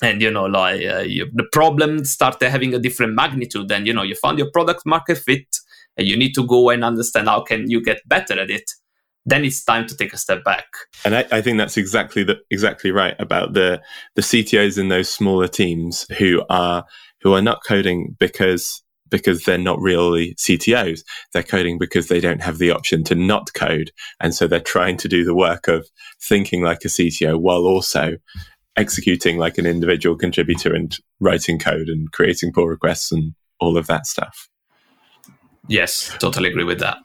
and 0.02 0.22
you 0.22 0.32
know 0.32 0.46
like 0.46 0.82
uh, 0.86 1.00
you, 1.00 1.30
the 1.34 1.48
problem 1.52 2.04
start 2.04 2.42
having 2.42 2.74
a 2.74 2.80
different 2.80 3.14
magnitude 3.14 3.72
and 3.72 3.86
you 3.88 3.94
know 3.94 4.04
you 4.04 4.16
found 4.16 4.38
your 4.38 4.50
product 4.52 4.86
market 4.86 5.18
fit 5.18 5.48
and 5.98 6.08
you 6.08 6.18
need 6.18 6.34
to 6.34 6.46
go 6.46 6.70
and 6.70 6.84
understand 6.84 7.28
how 7.28 7.42
can 7.42 7.70
you 7.70 7.82
get 7.84 8.00
better 8.08 8.40
at 8.40 8.50
it 8.50 8.70
then 9.26 9.46
it's 9.46 9.64
time 9.64 9.86
to 9.86 9.96
take 9.96 10.14
a 10.14 10.18
step 10.18 10.44
back. 10.44 10.66
And 11.06 11.16
i, 11.16 11.26
I 11.32 11.42
think 11.42 11.58
that's 11.58 11.78
exactly 11.78 12.24
the, 12.24 12.40
exactly 12.50 12.92
right 12.92 13.16
about 13.20 13.54
the 13.54 13.82
the 14.16 14.22
ctos 14.22 14.78
in 14.78 14.90
those 14.90 15.10
smaller 15.10 15.48
teams 15.48 16.06
who 16.18 16.44
are 16.50 16.86
who 17.22 17.34
are 17.34 17.42
not 17.42 17.64
coding 17.66 18.16
because 18.20 18.84
because 19.10 19.44
they're 19.44 19.58
not 19.58 19.80
really 19.80 20.34
CTOs. 20.36 21.02
They're 21.34 21.44
coding 21.44 21.78
because 21.78 22.08
they 22.08 22.22
don't 22.22 22.42
have 22.42 22.58
the 22.58 22.72
option 22.72 23.04
to 23.04 23.14
not 23.14 23.54
code. 23.54 23.92
And 24.22 24.34
so 24.34 24.48
they're 24.48 24.62
trying 24.62 24.98
to 24.98 25.10
do 25.10 25.24
the 25.26 25.36
work 25.36 25.68
of 25.68 25.86
thinking 26.24 26.64
like 26.64 26.86
a 26.86 26.88
CTO 26.88 27.38
while 27.38 27.68
also 27.68 28.16
executing 28.78 29.38
like 29.38 29.58
an 29.58 29.66
individual 29.66 30.16
contributor 30.16 30.74
and 30.74 30.98
writing 31.20 31.60
code 31.60 31.90
and 31.90 32.12
creating 32.14 32.54
pull 32.54 32.68
requests 32.68 33.12
and 33.12 33.36
all 33.60 33.78
of 33.78 33.88
that 33.88 34.08
stuff. 34.08 34.48
Yes, 35.68 36.16
totally 36.20 36.50
agree 36.50 36.64
with 36.64 36.80
that. 36.80 36.98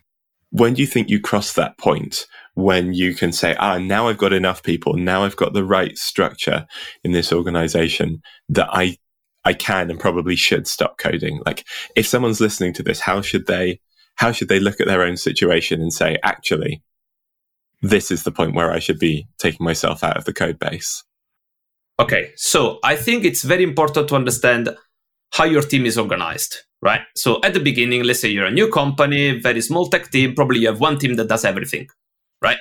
When 0.50 0.74
do 0.74 0.80
you 0.80 0.86
think 0.86 1.10
you 1.10 1.20
cross 1.20 1.52
that 1.54 1.76
point 1.76 2.26
when 2.54 2.94
you 2.94 3.14
can 3.14 3.32
say, 3.32 3.54
ah, 3.58 3.78
now 3.78 4.08
I've 4.08 4.16
got 4.16 4.32
enough 4.32 4.62
people, 4.62 4.94
now 4.94 5.24
I've 5.24 5.36
got 5.36 5.52
the 5.52 5.64
right 5.64 5.98
structure 5.98 6.66
in 7.04 7.12
this 7.12 7.32
organization 7.32 8.22
that 8.48 8.68
I 8.72 8.96
I 9.46 9.54
can 9.54 9.90
and 9.90 10.00
probably 10.00 10.34
should 10.34 10.66
stop 10.66 10.98
coding. 10.98 11.40
Like, 11.46 11.64
if 11.94 12.04
someone's 12.04 12.40
listening 12.40 12.72
to 12.74 12.82
this, 12.82 12.98
how 12.98 13.22
should 13.22 13.46
they 13.46 13.80
how 14.16 14.32
should 14.32 14.48
they 14.48 14.58
look 14.58 14.80
at 14.80 14.88
their 14.88 15.02
own 15.02 15.16
situation 15.16 15.80
and 15.80 15.92
say, 15.92 16.18
actually, 16.22 16.82
this 17.82 18.10
is 18.10 18.24
the 18.24 18.32
point 18.32 18.54
where 18.54 18.72
I 18.72 18.80
should 18.80 18.98
be 18.98 19.28
taking 19.38 19.64
myself 19.64 20.02
out 20.02 20.16
of 20.16 20.24
the 20.24 20.32
code 20.32 20.58
base? 20.58 21.04
Okay, 22.00 22.32
so 22.34 22.78
I 22.82 22.96
think 22.96 23.24
it's 23.24 23.42
very 23.44 23.62
important 23.62 24.08
to 24.08 24.16
understand 24.16 24.74
how 25.32 25.44
your 25.44 25.62
team 25.62 25.86
is 25.86 25.96
organized, 25.96 26.56
right? 26.82 27.02
So 27.14 27.40
at 27.44 27.54
the 27.54 27.60
beginning, 27.60 28.02
let's 28.02 28.20
say 28.20 28.28
you're 28.28 28.46
a 28.46 28.50
new 28.50 28.70
company, 28.70 29.38
very 29.38 29.60
small 29.60 29.88
tech 29.88 30.10
team, 30.10 30.34
probably 30.34 30.60
you 30.60 30.68
have 30.68 30.80
one 30.80 30.98
team 30.98 31.14
that 31.16 31.28
does 31.28 31.44
everything, 31.44 31.88
right? 32.42 32.58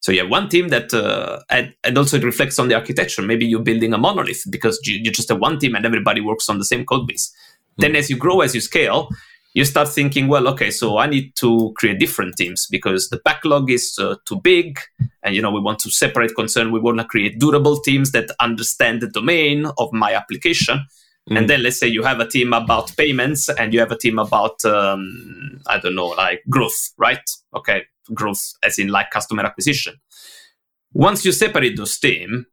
So 0.00 0.12
you 0.12 0.20
have 0.20 0.30
one 0.30 0.48
team 0.48 0.68
that, 0.68 0.94
uh, 0.94 1.40
and, 1.50 1.74
and 1.82 1.98
also 1.98 2.18
it 2.18 2.24
reflects 2.24 2.58
on 2.58 2.68
the 2.68 2.74
architecture. 2.74 3.22
Maybe 3.22 3.46
you're 3.46 3.62
building 3.62 3.92
a 3.92 3.98
monolith 3.98 4.44
because 4.48 4.78
you, 4.84 4.96
you 4.96 5.10
just 5.10 5.28
have 5.28 5.40
one 5.40 5.58
team 5.58 5.74
and 5.74 5.84
everybody 5.84 6.20
works 6.20 6.48
on 6.48 6.58
the 6.58 6.64
same 6.64 6.84
code 6.84 7.06
base. 7.06 7.30
Mm-hmm. 7.30 7.82
Then 7.82 7.96
as 7.96 8.08
you 8.08 8.16
grow, 8.16 8.40
as 8.40 8.54
you 8.54 8.60
scale, 8.60 9.08
you 9.54 9.64
start 9.64 9.88
thinking, 9.88 10.28
well, 10.28 10.46
okay, 10.48 10.70
so 10.70 10.98
I 10.98 11.06
need 11.06 11.34
to 11.36 11.72
create 11.76 11.98
different 11.98 12.36
teams 12.36 12.66
because 12.70 13.08
the 13.08 13.20
backlog 13.24 13.70
is 13.70 13.98
uh, 13.98 14.16
too 14.24 14.40
big, 14.40 14.78
and 15.24 15.34
you 15.34 15.42
know 15.42 15.50
we 15.50 15.60
want 15.60 15.78
to 15.80 15.90
separate 15.90 16.34
concern. 16.36 16.70
We 16.70 16.80
want 16.80 16.98
to 16.98 17.04
create 17.04 17.40
durable 17.40 17.80
teams 17.80 18.12
that 18.12 18.30
understand 18.40 19.00
the 19.00 19.08
domain 19.08 19.66
of 19.78 19.92
my 19.92 20.12
application. 20.14 20.86
Mm. 21.30 21.38
And 21.38 21.50
then 21.50 21.62
let's 21.62 21.78
say 21.78 21.88
you 21.88 22.02
have 22.04 22.20
a 22.20 22.28
team 22.28 22.52
about 22.52 22.96
payments 22.96 23.48
and 23.48 23.74
you 23.74 23.80
have 23.80 23.90
a 23.90 23.98
team 23.98 24.18
about 24.18 24.64
um, 24.64 25.60
I 25.66 25.78
don't 25.78 25.94
know, 25.94 26.08
like 26.08 26.42
growth, 26.48 26.92
right? 26.96 27.28
Okay, 27.54 27.84
growth 28.14 28.54
as 28.62 28.78
in 28.78 28.88
like 28.88 29.10
customer 29.10 29.44
acquisition. 29.44 29.94
Once 30.92 31.24
you 31.24 31.32
separate 31.32 31.76
those 31.76 31.98
teams, 31.98 32.44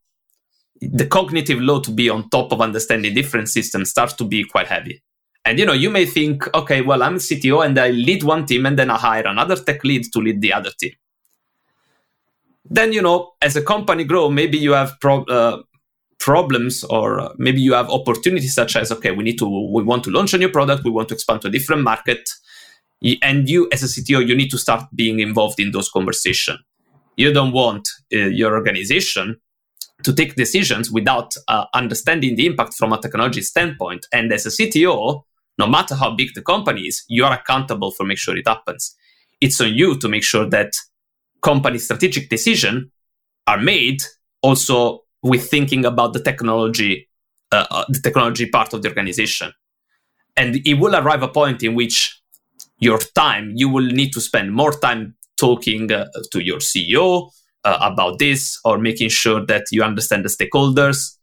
the 0.81 1.05
cognitive 1.05 1.59
load 1.59 1.83
to 1.85 1.91
be 1.91 2.09
on 2.09 2.29
top 2.29 2.51
of 2.51 2.61
understanding 2.61 3.13
different 3.13 3.49
systems 3.49 3.89
starts 3.89 4.13
to 4.13 4.25
be 4.25 4.43
quite 4.43 4.67
heavy 4.67 5.01
and 5.45 5.59
you 5.59 5.65
know, 5.65 5.73
you 5.73 5.91
may 5.91 6.05
think, 6.07 6.51
okay, 6.55 6.81
well, 6.81 7.03
I'm 7.03 7.17
CTO 7.17 7.63
and 7.63 7.77
I 7.77 7.91
lead 7.91 8.23
one 8.23 8.47
team 8.47 8.65
and 8.65 8.77
then 8.77 8.89
I 8.89 8.97
hire 8.97 9.27
another 9.27 9.55
tech 9.55 9.83
lead 9.83 10.11
to 10.11 10.19
lead 10.19 10.41
the 10.41 10.51
other 10.51 10.71
team. 10.71 10.93
Then, 12.67 12.91
you 12.91 13.01
know, 13.03 13.33
as 13.43 13.55
a 13.55 13.61
company 13.61 14.05
grow, 14.05 14.31
maybe 14.31 14.57
you 14.57 14.71
have 14.71 14.99
pro- 14.99 15.25
uh, 15.25 15.61
problems 16.17 16.83
or 16.85 17.31
maybe 17.37 17.61
you 17.61 17.73
have 17.73 17.91
opportunities 17.91 18.55
such 18.55 18.75
as, 18.75 18.91
okay, 18.91 19.11
we 19.11 19.23
need 19.23 19.37
to, 19.37 19.45
we 19.45 19.83
want 19.83 20.03
to 20.05 20.09
launch 20.09 20.33
a 20.33 20.39
new 20.39 20.49
product, 20.49 20.83
we 20.83 20.89
want 20.89 21.09
to 21.09 21.13
expand 21.13 21.41
to 21.41 21.47
a 21.47 21.51
different 21.51 21.83
market. 21.83 22.27
And 23.21 23.47
you, 23.47 23.69
as 23.71 23.83
a 23.83 23.85
CTO, 23.85 24.27
you 24.27 24.35
need 24.35 24.49
to 24.49 24.57
start 24.57 24.83
being 24.95 25.19
involved 25.19 25.59
in 25.59 25.71
those 25.71 25.89
conversations. 25.89 26.59
You 27.17 27.31
don't 27.31 27.51
want 27.51 27.87
uh, 28.13 28.17
your 28.17 28.53
organization 28.53 29.37
to 30.03 30.13
take 30.13 30.35
decisions 30.35 30.91
without 30.91 31.35
uh, 31.47 31.65
understanding 31.73 32.35
the 32.35 32.45
impact 32.45 32.73
from 32.73 32.91
a 32.93 32.99
technology 32.99 33.41
standpoint. 33.41 34.05
And 34.11 34.31
as 34.33 34.45
a 34.45 34.49
CTO, 34.49 35.23
no 35.57 35.67
matter 35.67 35.95
how 35.95 36.15
big 36.15 36.33
the 36.33 36.41
company 36.41 36.81
is, 36.81 37.03
you 37.07 37.23
are 37.23 37.33
accountable 37.33 37.91
for 37.91 38.05
make 38.05 38.17
sure 38.17 38.35
it 38.35 38.47
happens. 38.47 38.95
It's 39.39 39.61
on 39.61 39.73
you 39.73 39.97
to 39.99 40.09
make 40.09 40.23
sure 40.23 40.49
that 40.49 40.73
company 41.41 41.77
strategic 41.77 42.29
decisions 42.29 42.89
are 43.47 43.59
made 43.59 44.01
also 44.41 45.01
with 45.21 45.49
thinking 45.49 45.85
about 45.85 46.13
the 46.13 46.19
technology, 46.21 47.07
uh, 47.51 47.65
uh, 47.69 47.85
the 47.87 47.99
technology 47.99 48.49
part 48.49 48.73
of 48.73 48.81
the 48.81 48.89
organization. 48.89 49.51
And 50.35 50.57
it 50.65 50.75
will 50.75 50.95
arrive 50.95 51.23
a 51.23 51.27
point 51.27 51.63
in 51.63 51.75
which 51.75 52.21
your 52.79 52.99
time, 52.99 53.53
you 53.55 53.69
will 53.69 53.85
need 53.85 54.11
to 54.13 54.21
spend 54.21 54.53
more 54.53 54.71
time 54.71 55.15
talking 55.37 55.91
uh, 55.91 56.05
to 56.31 56.43
your 56.43 56.59
CEO 56.59 57.29
uh, 57.63 57.77
about 57.81 58.19
this 58.19 58.59
or 58.63 58.77
making 58.77 59.09
sure 59.09 59.45
that 59.45 59.65
you 59.71 59.83
understand 59.83 60.23
the 60.23 60.29
stakeholders 60.29 61.15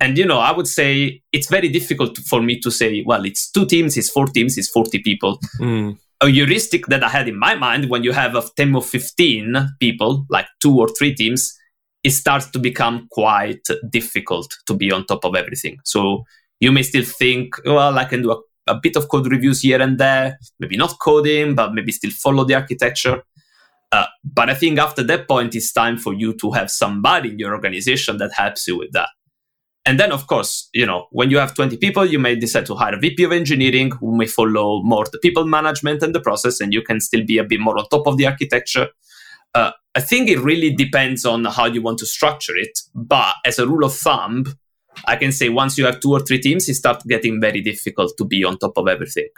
and 0.00 0.16
you 0.16 0.24
know, 0.24 0.38
I 0.38 0.52
would 0.52 0.66
say 0.66 1.22
it's 1.32 1.48
very 1.48 1.68
difficult 1.68 2.18
for 2.18 2.40
me 2.40 2.60
to 2.60 2.70
say, 2.70 3.02
well, 3.04 3.24
it's 3.24 3.50
two 3.50 3.66
teams, 3.66 3.96
it's 3.96 4.10
four 4.10 4.26
teams, 4.26 4.56
it's 4.56 4.70
40 4.70 5.00
people. 5.02 5.40
Mm. 5.60 5.98
A 6.20 6.28
heuristic 6.28 6.86
that 6.86 7.02
I 7.02 7.08
had 7.08 7.28
in 7.28 7.38
my 7.38 7.54
mind 7.54 7.90
when 7.90 8.02
you 8.02 8.12
have 8.12 8.34
a 8.34 8.42
team 8.56 8.76
of 8.76 8.86
15 8.86 9.76
people, 9.80 10.26
like 10.28 10.46
two 10.60 10.78
or 10.78 10.88
three 10.88 11.14
teams, 11.14 11.56
it 12.04 12.10
starts 12.10 12.50
to 12.50 12.58
become 12.58 13.08
quite 13.10 13.66
difficult 13.90 14.48
to 14.66 14.74
be 14.74 14.92
on 14.92 15.04
top 15.06 15.24
of 15.24 15.34
everything. 15.34 15.78
So 15.84 16.24
you 16.60 16.72
may 16.72 16.82
still 16.82 17.04
think, 17.04 17.54
well, 17.64 17.98
I 17.98 18.04
can 18.04 18.22
do 18.22 18.32
a, 18.32 18.40
a 18.68 18.78
bit 18.80 18.96
of 18.96 19.08
code 19.08 19.30
reviews 19.30 19.62
here 19.62 19.80
and 19.80 19.98
there, 19.98 20.38
maybe 20.60 20.76
not 20.76 20.98
coding, 21.00 21.54
but 21.54 21.74
maybe 21.74 21.92
still 21.92 22.10
follow 22.10 22.44
the 22.44 22.54
architecture. 22.54 23.22
Uh, 23.90 24.06
but 24.22 24.50
I 24.50 24.54
think 24.54 24.78
after 24.78 25.02
that 25.04 25.26
point, 25.26 25.54
it's 25.54 25.72
time 25.72 25.96
for 25.96 26.12
you 26.12 26.34
to 26.34 26.50
have 26.52 26.70
somebody 26.70 27.30
in 27.30 27.38
your 27.38 27.54
organization 27.54 28.18
that 28.18 28.32
helps 28.34 28.68
you 28.68 28.78
with 28.78 28.92
that. 28.92 29.08
And 29.86 29.98
then, 29.98 30.12
of 30.12 30.26
course, 30.26 30.68
you 30.74 30.84
know, 30.84 31.06
when 31.12 31.30
you 31.30 31.38
have 31.38 31.54
20 31.54 31.78
people, 31.78 32.04
you 32.04 32.18
may 32.18 32.36
decide 32.36 32.66
to 32.66 32.74
hire 32.74 32.94
a 32.94 32.98
VP 32.98 33.24
of 33.24 33.32
engineering 33.32 33.90
who 33.92 34.14
may 34.14 34.26
follow 34.26 34.82
more 34.82 35.06
the 35.10 35.18
people 35.18 35.46
management 35.46 36.02
and 36.02 36.14
the 36.14 36.20
process, 36.20 36.60
and 36.60 36.74
you 36.74 36.82
can 36.82 37.00
still 37.00 37.24
be 37.24 37.38
a 37.38 37.44
bit 37.44 37.60
more 37.60 37.78
on 37.78 37.88
top 37.88 38.06
of 38.06 38.18
the 38.18 38.26
architecture. 38.26 38.88
Uh, 39.54 39.70
I 39.94 40.00
think 40.00 40.28
it 40.28 40.40
really 40.40 40.74
depends 40.74 41.24
on 41.24 41.46
how 41.46 41.64
you 41.64 41.80
want 41.80 41.98
to 42.00 42.06
structure 42.06 42.54
it. 42.54 42.78
But 42.94 43.36
as 43.46 43.58
a 43.58 43.66
rule 43.66 43.84
of 43.84 43.94
thumb, 43.94 44.44
I 45.06 45.16
can 45.16 45.32
say 45.32 45.48
once 45.48 45.78
you 45.78 45.86
have 45.86 46.00
two 46.00 46.12
or 46.12 46.20
three 46.20 46.40
teams, 46.40 46.68
it 46.68 46.74
starts 46.74 47.04
getting 47.04 47.40
very 47.40 47.60
difficult 47.60 48.12
to 48.18 48.24
be 48.24 48.44
on 48.44 48.58
top 48.58 48.76
of 48.76 48.88
everything. 48.88 49.28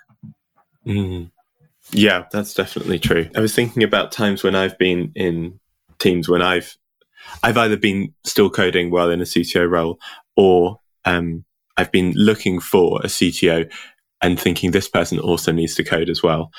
Mm. 0.86 1.30
Yeah, 1.92 2.24
that's 2.30 2.54
definitely 2.54 2.98
true. 2.98 3.28
I 3.34 3.40
was 3.40 3.54
thinking 3.54 3.82
about 3.82 4.12
times 4.12 4.42
when 4.42 4.54
I've 4.54 4.78
been 4.78 5.12
in 5.14 5.58
teams 5.98 6.28
when 6.28 6.42
I've 6.42 6.76
I've 7.42 7.58
either 7.58 7.76
been 7.76 8.14
still 8.24 8.50
coding 8.50 8.90
while 8.90 9.10
in 9.10 9.20
a 9.20 9.24
CTO 9.24 9.70
role 9.70 9.98
or 10.36 10.80
um, 11.04 11.44
I've 11.76 11.92
been 11.92 12.12
looking 12.14 12.60
for 12.60 13.00
a 13.02 13.06
CTO 13.06 13.70
and 14.22 14.38
thinking 14.38 14.70
this 14.70 14.88
person 14.88 15.18
also 15.18 15.52
needs 15.52 15.74
to 15.76 15.84
code 15.84 16.10
as 16.10 16.22
well. 16.22 16.50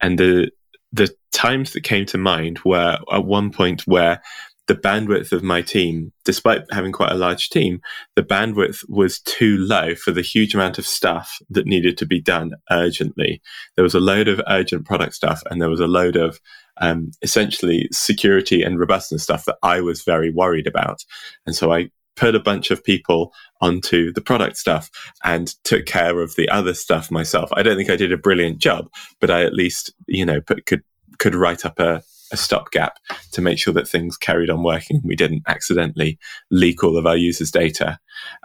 And 0.00 0.18
the 0.18 0.50
the 0.92 1.14
times 1.32 1.72
that 1.72 1.82
came 1.82 2.06
to 2.06 2.18
mind 2.18 2.60
were 2.64 2.98
at 3.12 3.24
one 3.24 3.50
point 3.50 3.82
where 3.86 4.22
the 4.66 4.74
bandwidth 4.74 5.32
of 5.32 5.42
my 5.42 5.62
team, 5.62 6.12
despite 6.24 6.62
having 6.70 6.92
quite 6.92 7.12
a 7.12 7.16
large 7.16 7.50
team, 7.50 7.80
the 8.16 8.22
bandwidth 8.22 8.84
was 8.88 9.20
too 9.20 9.56
low 9.58 9.94
for 9.94 10.10
the 10.10 10.22
huge 10.22 10.54
amount 10.54 10.78
of 10.78 10.86
stuff 10.86 11.38
that 11.50 11.66
needed 11.66 11.96
to 11.98 12.06
be 12.06 12.20
done 12.20 12.52
urgently. 12.70 13.40
There 13.76 13.84
was 13.84 13.94
a 13.94 14.00
load 14.00 14.28
of 14.28 14.40
urgent 14.48 14.84
product 14.84 15.14
stuff 15.14 15.42
and 15.50 15.62
there 15.62 15.70
was 15.70 15.80
a 15.80 15.86
load 15.86 16.16
of 16.16 16.40
um, 16.78 17.12
essentially 17.22 17.88
security 17.92 18.62
and 18.62 18.78
robustness 18.78 19.22
stuff 19.22 19.44
that 19.44 19.58
I 19.62 19.80
was 19.80 20.02
very 20.02 20.30
worried 20.30 20.66
about. 20.66 21.04
And 21.46 21.54
so 21.54 21.72
I 21.72 21.90
put 22.16 22.34
a 22.34 22.40
bunch 22.40 22.70
of 22.70 22.82
people 22.82 23.32
onto 23.60 24.12
the 24.12 24.20
product 24.20 24.56
stuff 24.56 24.90
and 25.22 25.54
took 25.64 25.86
care 25.86 26.20
of 26.20 26.34
the 26.34 26.48
other 26.48 26.74
stuff 26.74 27.10
myself. 27.10 27.50
I 27.52 27.62
don't 27.62 27.76
think 27.76 27.90
I 27.90 27.96
did 27.96 28.12
a 28.12 28.18
brilliant 28.18 28.58
job, 28.58 28.88
but 29.20 29.30
I 29.30 29.44
at 29.44 29.54
least, 29.54 29.94
you 30.08 30.24
know, 30.24 30.40
put, 30.40 30.66
could 30.66 30.82
could 31.18 31.34
write 31.34 31.64
up 31.64 31.78
a, 31.78 32.02
a 32.32 32.36
stopgap 32.36 32.98
to 33.32 33.40
make 33.40 33.58
sure 33.58 33.74
that 33.74 33.88
things 33.88 34.16
carried 34.16 34.50
on 34.50 34.62
working. 34.62 35.00
We 35.04 35.16
didn't 35.16 35.42
accidentally 35.46 36.18
leak 36.50 36.82
all 36.82 36.96
of 36.96 37.06
our 37.06 37.16
users' 37.16 37.50
data. 37.50 37.98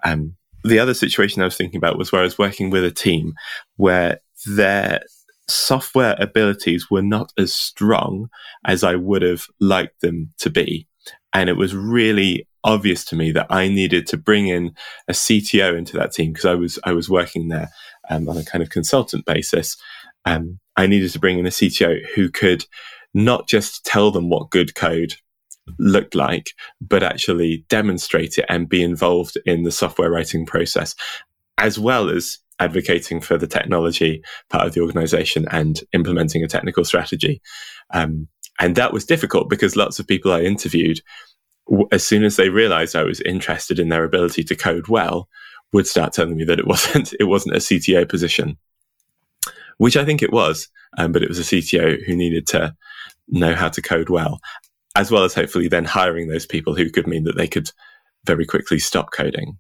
Um, 0.04 0.36
the 0.64 0.80
other 0.80 0.94
situation 0.94 1.42
I 1.42 1.46
was 1.46 1.58
thinking 1.58 1.78
about 1.78 1.98
was 1.98 2.12
where 2.12 2.22
I 2.22 2.26
was 2.26 2.38
working 2.38 2.70
with 2.70 2.84
a 2.84 2.92
team 2.92 3.34
where 3.78 4.20
their 4.46 5.02
software 5.48 6.16
abilities 6.20 6.90
were 6.90 7.02
not 7.02 7.34
as 7.38 7.54
strong 7.54 8.30
as 8.66 8.84
I 8.84 8.96
would 8.96 9.22
have 9.22 9.46
liked 9.60 10.02
them 10.02 10.32
to 10.40 10.50
be. 10.50 10.88
And 11.34 11.50
it 11.50 11.58
was 11.58 11.76
really 11.76 12.48
obvious 12.64 13.04
to 13.06 13.16
me 13.16 13.32
that 13.32 13.48
I 13.50 13.68
needed 13.68 14.06
to 14.08 14.18
bring 14.18 14.48
in 14.48 14.76
a 15.08 15.14
CTO 15.14 15.78
into 15.78 15.98
that 15.98 16.12
team 16.12 16.32
because 16.32 16.46
I 16.46 16.56
was 16.56 16.80
I 16.84 16.94
was 16.94 17.10
working 17.10 17.48
there 17.48 17.70
um, 18.10 18.30
on 18.30 18.38
a 18.38 18.44
kind 18.44 18.62
of 18.62 18.70
consultant 18.70 19.26
basis. 19.26 19.78
Um, 20.26 20.60
I 20.78 20.88
needed 20.88 21.12
to 21.12 21.20
bring 21.20 21.40
in 21.40 21.48
a 21.48 21.50
CTO 21.50 22.06
who 22.16 22.30
could 22.30 22.66
not 23.14 23.48
just 23.48 23.86
tell 23.86 24.12
them 24.12 24.30
what 24.30 24.50
good 24.50 24.76
code 24.76 25.16
looked 25.78 26.16
like, 26.16 26.52
but 26.80 27.04
actually 27.04 27.66
demonstrate 27.70 28.38
it 28.38 28.46
and 28.50 28.70
be 28.70 28.82
involved 28.82 29.38
in 29.46 29.64
the 29.64 29.72
software 29.72 30.10
writing 30.10 30.46
process, 30.46 30.96
as 31.58 31.78
well 31.78 32.10
as 32.10 32.38
advocating 32.60 33.20
for 33.22 33.38
the 33.38 33.48
technology 33.48 34.22
part 34.50 34.68
of 34.68 34.74
the 34.74 34.82
organization 34.82 35.48
and 35.52 35.82
implementing 35.94 36.44
a 36.44 36.48
technical 36.48 36.86
strategy. 36.86 37.42
Um, 37.92 38.28
and 38.60 38.76
that 38.76 38.94
was 38.94 39.06
difficult 39.06 39.50
because 39.50 39.76
lots 39.76 40.00
of 40.00 40.08
people 40.08 40.32
I 40.32 40.42
interviewed 40.42 41.02
as 41.92 42.06
soon 42.06 42.24
as 42.24 42.36
they 42.36 42.50
realized 42.50 42.96
I 42.96 43.04
was 43.04 43.22
interested 43.22 43.80
in 43.80 43.90
their 43.90 44.04
ability 44.04 44.44
to 44.46 44.56
code 44.56 44.88
well, 44.88 45.30
would 45.74 45.88
start 45.88 46.14
telling 46.14 46.36
me 46.36 46.44
that 46.46 46.60
it 46.60 46.68
wasn't 46.74 47.14
it 47.20 47.26
wasn't 47.26 47.56
a 47.56 47.60
CTO 47.60 48.08
position, 48.08 48.58
which 49.78 49.98
I 49.98 50.06
think 50.06 50.22
it 50.22 50.34
was, 50.34 50.70
um, 50.98 51.12
but 51.12 51.24
it 51.24 51.30
was 51.30 51.40
a 51.40 51.44
CTO 51.44 52.04
who 52.06 52.16
needed 52.16 52.48
to 52.48 52.76
know 53.32 53.56
how 53.56 53.70
to 53.70 53.82
code 53.82 54.10
well, 54.10 54.40
as 54.96 55.10
well 55.10 55.24
as 55.24 55.34
hopefully 55.34 55.68
then 55.68 55.86
hiring 55.86 56.28
those 56.28 56.46
people 56.46 56.76
who 56.76 56.90
could 56.90 57.08
mean 57.08 57.24
that 57.24 57.38
they 57.38 57.48
could 57.48 57.72
very 58.26 58.46
quickly 58.46 58.80
stop 58.80 59.12
coding. 59.12 59.58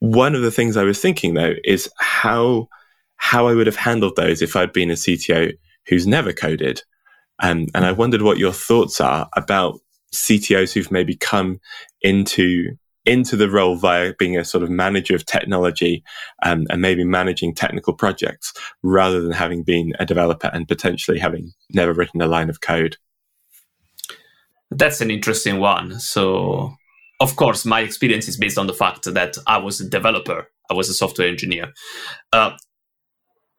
One 0.00 0.34
of 0.34 0.42
the 0.42 0.50
things 0.50 0.76
I 0.76 0.84
was 0.84 1.00
thinking 1.00 1.34
though 1.34 1.54
is 1.64 1.90
how 1.98 2.68
how 3.16 3.46
I 3.46 3.54
would 3.54 3.66
have 3.66 3.76
handled 3.76 4.16
those 4.16 4.40
if 4.40 4.56
I'd 4.56 4.72
been 4.72 4.90
a 4.90 4.94
CTO 4.94 5.52
who's 5.86 6.06
never 6.06 6.32
coded. 6.32 6.82
Um, 7.42 7.66
and 7.74 7.84
I 7.84 7.92
wondered 7.92 8.22
what 8.22 8.38
your 8.38 8.52
thoughts 8.52 9.00
are 9.00 9.28
about 9.36 9.78
CTOs 10.14 10.72
who've 10.72 10.90
maybe 10.90 11.16
come 11.16 11.60
into 12.00 12.76
into 13.06 13.36
the 13.36 13.50
role 13.50 13.76
via 13.76 14.12
being 14.18 14.36
a 14.36 14.44
sort 14.44 14.62
of 14.62 14.70
manager 14.70 15.14
of 15.14 15.24
technology 15.24 16.02
um, 16.42 16.66
and 16.70 16.82
maybe 16.82 17.04
managing 17.04 17.54
technical 17.54 17.94
projects 17.94 18.52
rather 18.82 19.20
than 19.20 19.32
having 19.32 19.62
been 19.62 19.92
a 19.98 20.06
developer 20.06 20.50
and 20.52 20.68
potentially 20.68 21.18
having 21.18 21.52
never 21.72 21.92
written 21.92 22.20
a 22.20 22.26
line 22.26 22.50
of 22.50 22.60
code. 22.60 22.96
That's 24.70 25.00
an 25.00 25.10
interesting 25.10 25.58
one. 25.58 25.98
So, 25.98 26.74
of 27.20 27.36
course, 27.36 27.64
my 27.64 27.80
experience 27.80 28.28
is 28.28 28.36
based 28.36 28.58
on 28.58 28.66
the 28.66 28.74
fact 28.74 29.12
that 29.12 29.36
I 29.46 29.58
was 29.58 29.80
a 29.80 29.88
developer, 29.88 30.48
I 30.70 30.74
was 30.74 30.88
a 30.88 30.94
software 30.94 31.28
engineer. 31.28 31.72
Uh, 32.32 32.52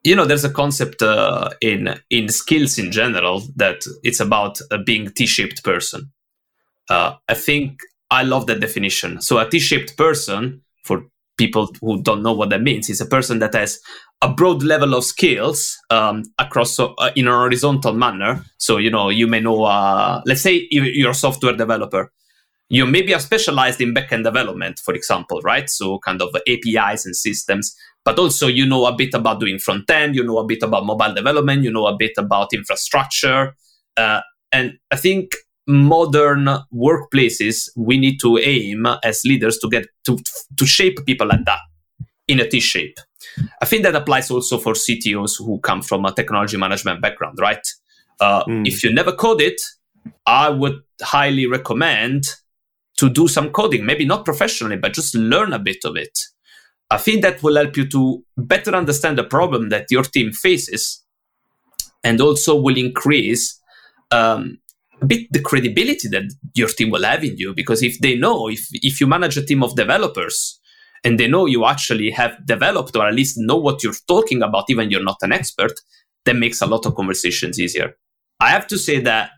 you 0.03 0.15
know, 0.15 0.25
there's 0.25 0.45
a 0.45 0.49
concept 0.49 1.01
uh, 1.01 1.49
in 1.61 1.99
in 2.09 2.29
skills 2.29 2.79
in 2.79 2.91
general 2.91 3.43
that 3.55 3.83
it's 4.03 4.19
about 4.19 4.59
uh, 4.71 4.77
being 4.83 5.11
T-shaped 5.11 5.63
person. 5.63 6.11
Uh, 6.89 7.15
I 7.29 7.35
think 7.35 7.79
I 8.11 8.23
love 8.23 8.45
that 8.47 8.59
definition. 8.59 9.21
So 9.21 9.39
a 9.39 9.49
T-shaped 9.49 9.97
person, 9.97 10.61
for 10.83 11.05
people 11.37 11.73
who 11.79 12.03
don't 12.03 12.21
know 12.21 12.33
what 12.33 12.49
that 12.49 12.61
means, 12.61 12.89
is 12.89 12.99
a 12.99 13.05
person 13.05 13.39
that 13.39 13.55
has 13.55 13.79
a 14.21 14.29
broad 14.29 14.61
level 14.61 14.93
of 14.93 15.05
skills 15.05 15.77
um, 15.89 16.23
across 16.37 16.77
uh, 16.77 16.93
in 17.15 17.27
a 17.27 17.31
horizontal 17.31 17.93
manner. 17.93 18.43
So 18.57 18.77
you 18.77 18.91
know, 18.91 19.09
you 19.09 19.27
may 19.27 19.39
know, 19.39 19.63
uh, 19.63 20.21
let's 20.25 20.41
say 20.41 20.67
you're 20.69 21.11
a 21.11 21.15
software 21.15 21.55
developer. 21.55 22.11
You 22.69 22.85
maybe 22.85 23.13
are 23.13 23.19
specialized 23.19 23.81
in 23.81 23.93
backend 23.93 24.23
development, 24.23 24.79
for 24.79 24.93
example, 24.93 25.41
right? 25.41 25.69
So 25.69 25.99
kind 25.99 26.21
of 26.21 26.29
APIs 26.47 27.05
and 27.05 27.15
systems, 27.15 27.75
but 28.05 28.19
also 28.19 28.47
you 28.47 28.65
know 28.65 28.85
a 28.85 28.95
bit 28.95 29.13
about 29.13 29.39
doing 29.39 29.57
front 29.57 29.89
end, 29.89 30.15
you 30.15 30.23
know 30.23 30.37
a 30.37 30.45
bit 30.45 30.63
about 30.63 30.85
mobile 30.85 31.13
development, 31.13 31.63
you 31.63 31.71
know 31.71 31.87
a 31.87 31.95
bit 31.97 32.13
about 32.17 32.53
infrastructure, 32.53 33.55
uh, 33.97 34.21
and 34.51 34.73
I 34.91 34.97
think 34.97 35.31
modern 35.71 36.47
workplaces 36.73 37.69
we 37.75 37.97
need 37.97 38.19
to 38.19 38.37
aim 38.37 38.85
as 39.03 39.21
leaders 39.25 39.57
to 39.59 39.69
get 39.69 39.85
to 40.05 40.17
to 40.57 40.65
shape 40.65 40.99
people 41.05 41.27
like 41.27 41.45
that 41.45 41.59
in 42.27 42.39
a 42.39 42.47
T 42.47 42.59
shape. 42.59 42.97
I 43.61 43.65
think 43.65 43.83
that 43.83 43.95
applies 43.95 44.29
also 44.29 44.57
for 44.57 44.73
CTOs 44.73 45.37
who 45.37 45.59
come 45.59 45.81
from 45.81 46.05
a 46.05 46.13
technology 46.13 46.57
management 46.57 47.01
background, 47.01 47.37
right? 47.39 47.65
Uh, 48.19 48.43
mm. 48.45 48.67
If 48.67 48.83
you 48.83 48.93
never 48.93 49.11
code 49.11 49.41
it, 49.41 49.61
I 50.25 50.49
would 50.49 50.81
highly 51.01 51.47
recommend 51.47 52.25
to 52.97 53.09
do 53.09 53.27
some 53.27 53.49
coding, 53.49 53.85
maybe 53.85 54.05
not 54.05 54.25
professionally, 54.25 54.77
but 54.77 54.93
just 54.93 55.15
learn 55.15 55.53
a 55.53 55.59
bit 55.59 55.77
of 55.85 55.95
it. 55.95 56.17
I 56.89 56.97
think 56.97 57.21
that 57.23 57.41
will 57.41 57.55
help 57.55 57.77
you 57.77 57.87
to 57.89 58.23
better 58.37 58.75
understand 58.75 59.17
the 59.17 59.23
problem 59.23 59.69
that 59.69 59.87
your 59.89 60.03
team 60.03 60.33
faces 60.33 61.03
and 62.03 62.19
also 62.19 62.59
will 62.59 62.77
increase 62.77 63.59
um, 64.11 64.59
a 65.01 65.05
bit 65.05 65.27
the 65.31 65.41
credibility 65.41 66.07
that 66.07 66.31
your 66.53 66.67
team 66.67 66.89
will 66.89 67.03
have 67.03 67.23
in 67.23 67.35
you 67.37 67.53
because 67.53 67.81
if 67.81 67.99
they 67.99 68.15
know 68.15 68.49
if 68.49 68.67
if 68.71 69.01
you 69.01 69.07
manage 69.07 69.37
a 69.37 69.45
team 69.45 69.63
of 69.63 69.75
developers 69.75 70.59
and 71.03 71.19
they 71.19 71.27
know 71.27 71.45
you 71.45 71.65
actually 71.65 72.11
have 72.11 72.33
developed 72.45 72.95
or 72.95 73.07
at 73.07 73.13
least 73.13 73.35
know 73.37 73.57
what 73.57 73.83
you're 73.83 73.93
talking 74.07 74.43
about 74.43 74.65
even 74.69 74.91
you're 74.91 75.03
not 75.03 75.17
an 75.21 75.31
expert 75.31 75.73
that 76.25 76.35
makes 76.35 76.61
a 76.61 76.67
lot 76.67 76.85
of 76.85 76.93
conversations 76.93 77.59
easier. 77.59 77.95
I 78.39 78.49
have 78.49 78.67
to 78.67 78.77
say 78.77 78.99
that 78.99 79.31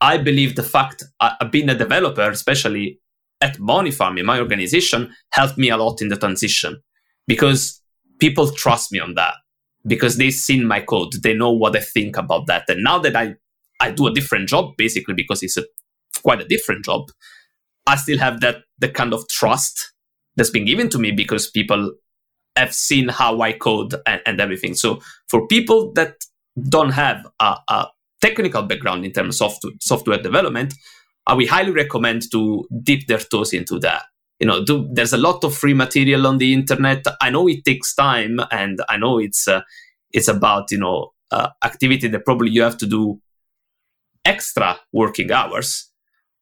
i 0.00 0.16
believe 0.18 0.54
the 0.54 0.62
fact 0.62 1.02
uh, 1.20 1.32
being 1.50 1.68
a 1.68 1.74
developer 1.74 2.28
especially 2.30 3.00
at 3.40 3.56
Farm 3.56 4.18
in 4.18 4.26
my 4.26 4.38
organization 4.38 5.12
helped 5.32 5.58
me 5.58 5.70
a 5.70 5.76
lot 5.76 6.00
in 6.00 6.08
the 6.08 6.16
transition 6.16 6.80
because 7.26 7.82
people 8.18 8.50
trust 8.50 8.92
me 8.92 8.98
on 8.98 9.14
that 9.14 9.34
because 9.86 10.16
they've 10.16 10.32
seen 10.32 10.66
my 10.66 10.80
code 10.80 11.12
they 11.22 11.34
know 11.34 11.52
what 11.52 11.76
i 11.76 11.80
think 11.80 12.16
about 12.16 12.46
that. 12.46 12.64
And 12.68 12.82
now 12.82 12.98
that 13.00 13.16
i 13.16 13.34
I 13.80 13.90
do 13.90 14.06
a 14.06 14.12
different 14.12 14.48
job 14.48 14.76
basically 14.76 15.14
because 15.14 15.42
it's 15.42 15.56
a 15.56 15.64
quite 16.22 16.40
a 16.40 16.46
different 16.46 16.84
job. 16.84 17.10
I 17.86 17.96
still 17.96 18.18
have 18.18 18.40
that 18.40 18.62
the 18.78 18.88
kind 18.88 19.12
of 19.12 19.28
trust 19.28 19.92
that's 20.36 20.50
been 20.50 20.64
given 20.64 20.88
to 20.90 20.98
me 20.98 21.12
because 21.12 21.50
people 21.50 21.92
have 22.56 22.74
seen 22.74 23.08
how 23.08 23.40
I 23.40 23.52
code 23.52 23.94
and, 24.06 24.20
and 24.26 24.40
everything. 24.40 24.74
So 24.74 25.00
for 25.28 25.46
people 25.46 25.92
that 25.94 26.16
don't 26.68 26.90
have 26.90 27.26
a, 27.40 27.56
a 27.68 27.86
technical 28.20 28.62
background 28.62 29.04
in 29.04 29.12
terms 29.12 29.40
of 29.40 29.52
software, 29.52 29.72
software 29.80 30.18
development, 30.18 30.74
I 31.26 31.34
would 31.34 31.48
highly 31.48 31.72
recommend 31.72 32.30
to 32.32 32.66
dip 32.82 33.06
their 33.06 33.18
toes 33.18 33.52
into 33.52 33.78
that. 33.80 34.04
You 34.40 34.46
know, 34.46 34.64
do, 34.64 34.88
there's 34.92 35.12
a 35.12 35.18
lot 35.18 35.44
of 35.44 35.54
free 35.54 35.74
material 35.74 36.26
on 36.26 36.38
the 36.38 36.52
internet. 36.52 37.04
I 37.20 37.30
know 37.30 37.48
it 37.48 37.64
takes 37.64 37.94
time, 37.94 38.40
and 38.50 38.80
I 38.88 38.96
know 38.96 39.18
it's 39.18 39.46
uh, 39.48 39.62
it's 40.12 40.28
about 40.28 40.70
you 40.70 40.78
know 40.78 41.12
uh, 41.30 41.48
activity 41.64 42.08
that 42.08 42.24
probably 42.24 42.50
you 42.50 42.62
have 42.62 42.76
to 42.78 42.86
do 42.86 43.20
extra 44.24 44.78
working 44.92 45.30
hours 45.30 45.90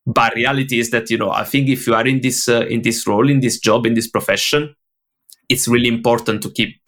but 0.07 0.35
reality 0.35 0.79
is 0.79 0.91
that 0.91 1.11
you 1.11 1.19
know 1.19 1.31
i 1.31 1.45
think 1.45 1.69
if 1.69 1.87
you 1.87 1.95
are 1.95 2.07
in 2.07 2.21
this 2.21 2.49
uh, 2.49 2.67
in 2.69 2.83
this 2.83 3.07
role 3.07 3.29
in 3.29 3.41
this 3.41 3.59
job 3.59 3.87
in 3.87 3.95
this 3.95 4.09
profession 4.09 4.75
it's 5.49 5.69
really 5.69 5.89
important 5.89 6.43
to 6.43 6.51
keep 6.51 6.81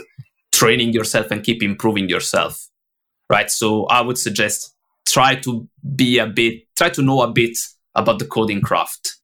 training 0.53 0.93
yourself 0.93 1.31
and 1.31 1.43
keep 1.43 1.63
improving 1.63 2.09
yourself 2.09 2.69
right 3.31 3.51
so 3.51 3.85
i 3.87 4.01
would 4.01 4.19
suggest 4.19 4.75
try 5.07 5.35
to 5.35 5.69
be 5.95 6.19
a 6.19 6.27
bit 6.27 6.63
try 6.77 6.89
to 6.89 7.03
know 7.03 7.23
a 7.23 7.31
bit 7.31 7.57
about 7.95 8.19
the 8.19 8.27
coding 8.27 8.61
craft 8.61 9.17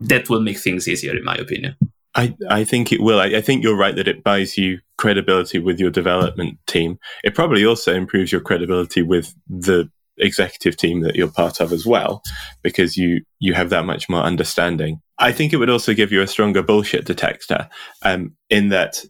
that 0.00 0.28
will 0.28 0.40
make 0.40 0.58
things 0.58 0.88
easier 0.88 1.16
in 1.16 1.24
my 1.24 1.34
opinion 1.36 1.76
I, 2.18 2.34
I 2.48 2.64
think 2.64 2.92
it 2.92 3.02
will. 3.02 3.20
I, 3.20 3.26
I, 3.26 3.40
think 3.42 3.62
you're 3.62 3.76
right 3.76 3.94
that 3.94 4.08
it 4.08 4.24
buys 4.24 4.56
you 4.56 4.78
credibility 4.96 5.58
with 5.58 5.78
your 5.78 5.90
development 5.90 6.58
team. 6.66 6.98
It 7.22 7.34
probably 7.34 7.66
also 7.66 7.92
improves 7.92 8.32
your 8.32 8.40
credibility 8.40 9.02
with 9.02 9.34
the 9.46 9.90
executive 10.18 10.76
team 10.76 11.00
that 11.00 11.16
you're 11.16 11.30
part 11.30 11.60
of 11.60 11.72
as 11.72 11.86
well, 11.86 12.22
because 12.62 12.96
you 12.96 13.22
you 13.38 13.54
have 13.54 13.70
that 13.70 13.84
much 13.84 14.08
more 14.08 14.22
understanding. 14.22 15.00
I 15.18 15.32
think 15.32 15.52
it 15.52 15.56
would 15.56 15.70
also 15.70 15.94
give 15.94 16.12
you 16.12 16.22
a 16.22 16.26
stronger 16.26 16.62
bullshit 16.62 17.04
detector, 17.04 17.68
um, 18.02 18.36
in 18.50 18.68
that 18.70 19.04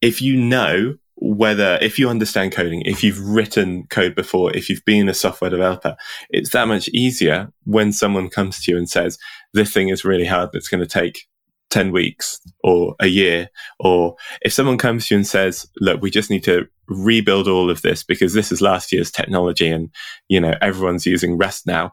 if 0.00 0.20
you 0.20 0.36
know 0.36 0.94
whether 1.16 1.78
if 1.80 1.98
you 1.98 2.08
understand 2.08 2.52
coding, 2.52 2.82
if 2.82 3.04
you've 3.04 3.20
written 3.20 3.86
code 3.88 4.14
before, 4.14 4.54
if 4.54 4.68
you've 4.68 4.84
been 4.84 5.08
a 5.08 5.14
software 5.14 5.50
developer, 5.50 5.96
it's 6.30 6.50
that 6.50 6.68
much 6.68 6.88
easier 6.88 7.48
when 7.64 7.92
someone 7.92 8.28
comes 8.28 8.62
to 8.62 8.72
you 8.72 8.76
and 8.76 8.88
says, 8.88 9.18
"This 9.52 9.72
thing 9.72 9.88
is 9.88 10.04
really 10.04 10.26
hard. 10.26 10.50
It's 10.52 10.68
going 10.68 10.82
to 10.82 10.86
take 10.86 11.26
10 11.74 11.90
weeks 11.90 12.40
or 12.62 12.94
a 13.00 13.08
year. 13.08 13.48
Or 13.80 14.14
if 14.42 14.52
someone 14.52 14.78
comes 14.78 15.08
to 15.08 15.14
you 15.14 15.18
and 15.18 15.26
says, 15.26 15.66
look, 15.80 16.00
we 16.00 16.08
just 16.08 16.30
need 16.30 16.44
to 16.44 16.68
rebuild 16.88 17.48
all 17.48 17.70
of 17.70 17.82
this 17.82 18.02
because 18.02 18.34
this 18.34 18.52
is 18.52 18.60
last 18.60 18.92
year's 18.92 19.10
technology 19.10 19.68
and, 19.68 19.90
you 20.28 20.40
know, 20.40 20.54
everyone's 20.60 21.06
using 21.06 21.36
REST 21.36 21.66
now. 21.66 21.92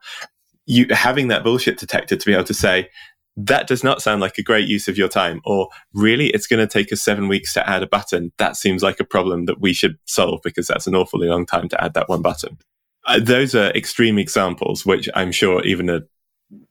You 0.65 0.87
having 0.91 1.27
that 1.29 1.43
bullshit 1.43 1.79
detector 1.79 2.15
to 2.15 2.25
be 2.25 2.33
able 2.33 2.43
to 2.45 2.53
say, 2.53 2.89
that 3.37 3.67
does 3.67 3.83
not 3.83 4.01
sound 4.01 4.21
like 4.21 4.37
a 4.37 4.43
great 4.43 4.67
use 4.67 4.87
of 4.87 4.97
your 4.97 5.07
time. 5.07 5.41
Or 5.45 5.69
really, 5.93 6.27
it's 6.27 6.47
going 6.47 6.65
to 6.65 6.71
take 6.71 6.91
us 6.91 7.01
seven 7.01 7.27
weeks 7.27 7.53
to 7.53 7.67
add 7.67 7.83
a 7.83 7.87
button. 7.87 8.31
That 8.37 8.55
seems 8.55 8.83
like 8.83 8.99
a 8.99 9.05
problem 9.05 9.45
that 9.45 9.61
we 9.61 9.73
should 9.73 9.97
solve 10.05 10.41
because 10.43 10.67
that's 10.67 10.87
an 10.87 10.95
awfully 10.95 11.27
long 11.27 11.45
time 11.45 11.69
to 11.69 11.83
add 11.83 11.93
that 11.93 12.09
one 12.09 12.21
button. 12.21 12.57
Uh, 13.05 13.19
those 13.19 13.55
are 13.55 13.71
extreme 13.71 14.19
examples, 14.19 14.85
which 14.85 15.09
I'm 15.15 15.31
sure 15.31 15.63
even 15.63 15.89
a 15.89 16.01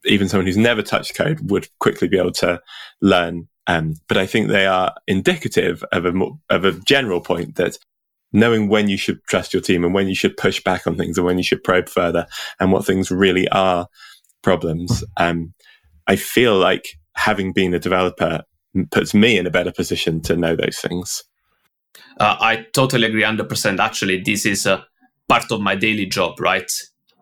even 0.04 0.28
someone 0.28 0.46
who's 0.46 0.58
never 0.58 0.82
touched 0.82 1.14
code 1.14 1.50
would 1.50 1.66
quickly 1.78 2.06
be 2.06 2.18
able 2.18 2.32
to 2.32 2.60
learn. 3.00 3.48
Um, 3.66 3.94
but 4.08 4.18
I 4.18 4.26
think 4.26 4.48
they 4.48 4.66
are 4.66 4.94
indicative 5.06 5.82
of 5.92 6.04
a 6.04 6.12
of 6.50 6.64
a 6.64 6.72
general 6.80 7.20
point 7.20 7.56
that 7.56 7.78
knowing 8.32 8.68
when 8.68 8.88
you 8.88 8.96
should 8.96 9.22
trust 9.24 9.52
your 9.52 9.62
team 9.62 9.84
and 9.84 9.94
when 9.94 10.08
you 10.08 10.14
should 10.14 10.36
push 10.36 10.62
back 10.62 10.86
on 10.86 10.96
things 10.96 11.18
and 11.18 11.26
when 11.26 11.38
you 11.38 11.44
should 11.44 11.62
probe 11.64 11.88
further 11.88 12.26
and 12.58 12.72
what 12.72 12.84
things 12.84 13.10
really 13.10 13.48
are 13.48 13.86
problems. 14.42 15.04
Um, 15.16 15.52
I 16.06 16.16
feel 16.16 16.56
like 16.56 16.98
having 17.14 17.52
been 17.52 17.74
a 17.74 17.78
developer 17.78 18.42
puts 18.90 19.14
me 19.14 19.36
in 19.36 19.46
a 19.46 19.50
better 19.50 19.72
position 19.72 20.20
to 20.22 20.36
know 20.36 20.54
those 20.54 20.78
things. 20.78 21.24
Uh, 22.18 22.36
I 22.40 22.66
totally 22.72 23.06
agree, 23.06 23.22
hundred 23.22 23.48
percent. 23.48 23.80
Actually, 23.80 24.20
this 24.22 24.46
is 24.46 24.64
a 24.66 24.86
part 25.28 25.50
of 25.50 25.60
my 25.60 25.74
daily 25.74 26.06
job, 26.06 26.40
right? 26.40 26.70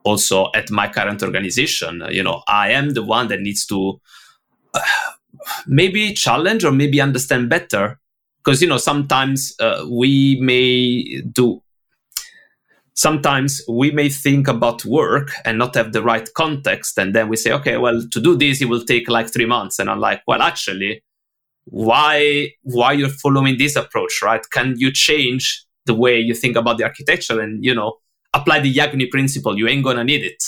also 0.08 0.50
at 0.54 0.70
my 0.70 0.88
current 0.88 1.22
organization 1.22 2.02
you 2.10 2.22
know 2.22 2.42
i 2.48 2.70
am 2.70 2.90
the 2.90 3.02
one 3.02 3.28
that 3.28 3.40
needs 3.40 3.66
to 3.66 4.00
uh, 4.74 4.80
maybe 5.66 6.12
challenge 6.12 6.64
or 6.64 6.72
maybe 6.72 7.00
understand 7.00 7.48
better 7.48 8.00
because 8.48 8.62
you 8.62 8.68
know 8.68 8.78
sometimes 8.78 9.54
uh, 9.60 9.84
we 9.90 10.38
may 10.40 11.20
do 11.30 11.62
sometimes 12.94 13.60
we 13.68 13.90
may 13.90 14.08
think 14.08 14.48
about 14.48 14.82
work 14.86 15.32
and 15.44 15.58
not 15.58 15.74
have 15.74 15.92
the 15.92 16.02
right 16.02 16.30
context 16.34 16.98
and 16.98 17.14
then 17.14 17.28
we 17.28 17.36
say 17.36 17.52
okay 17.52 17.76
well 17.76 18.00
to 18.10 18.20
do 18.20 18.34
this 18.34 18.62
it 18.62 18.64
will 18.70 18.82
take 18.82 19.06
like 19.06 19.30
3 19.30 19.44
months 19.44 19.78
and 19.78 19.90
i'm 19.90 20.00
like 20.00 20.22
well 20.26 20.40
actually 20.40 21.02
why 21.66 22.48
why 22.62 22.92
you're 22.92 23.16
following 23.22 23.58
this 23.58 23.76
approach 23.76 24.20
right 24.22 24.44
can 24.50 24.74
you 24.78 24.90
change 24.90 25.66
the 25.84 25.94
way 25.94 26.18
you 26.18 26.32
think 26.32 26.56
about 26.56 26.78
the 26.78 26.84
architecture 26.84 27.38
and 27.40 27.62
you 27.62 27.74
know 27.74 27.98
apply 28.34 28.60
the 28.60 28.72
Yagni 28.72 29.10
principle. 29.10 29.56
You 29.58 29.68
ain't 29.68 29.82
gonna 29.82 30.04
need 30.04 30.22
it. 30.22 30.42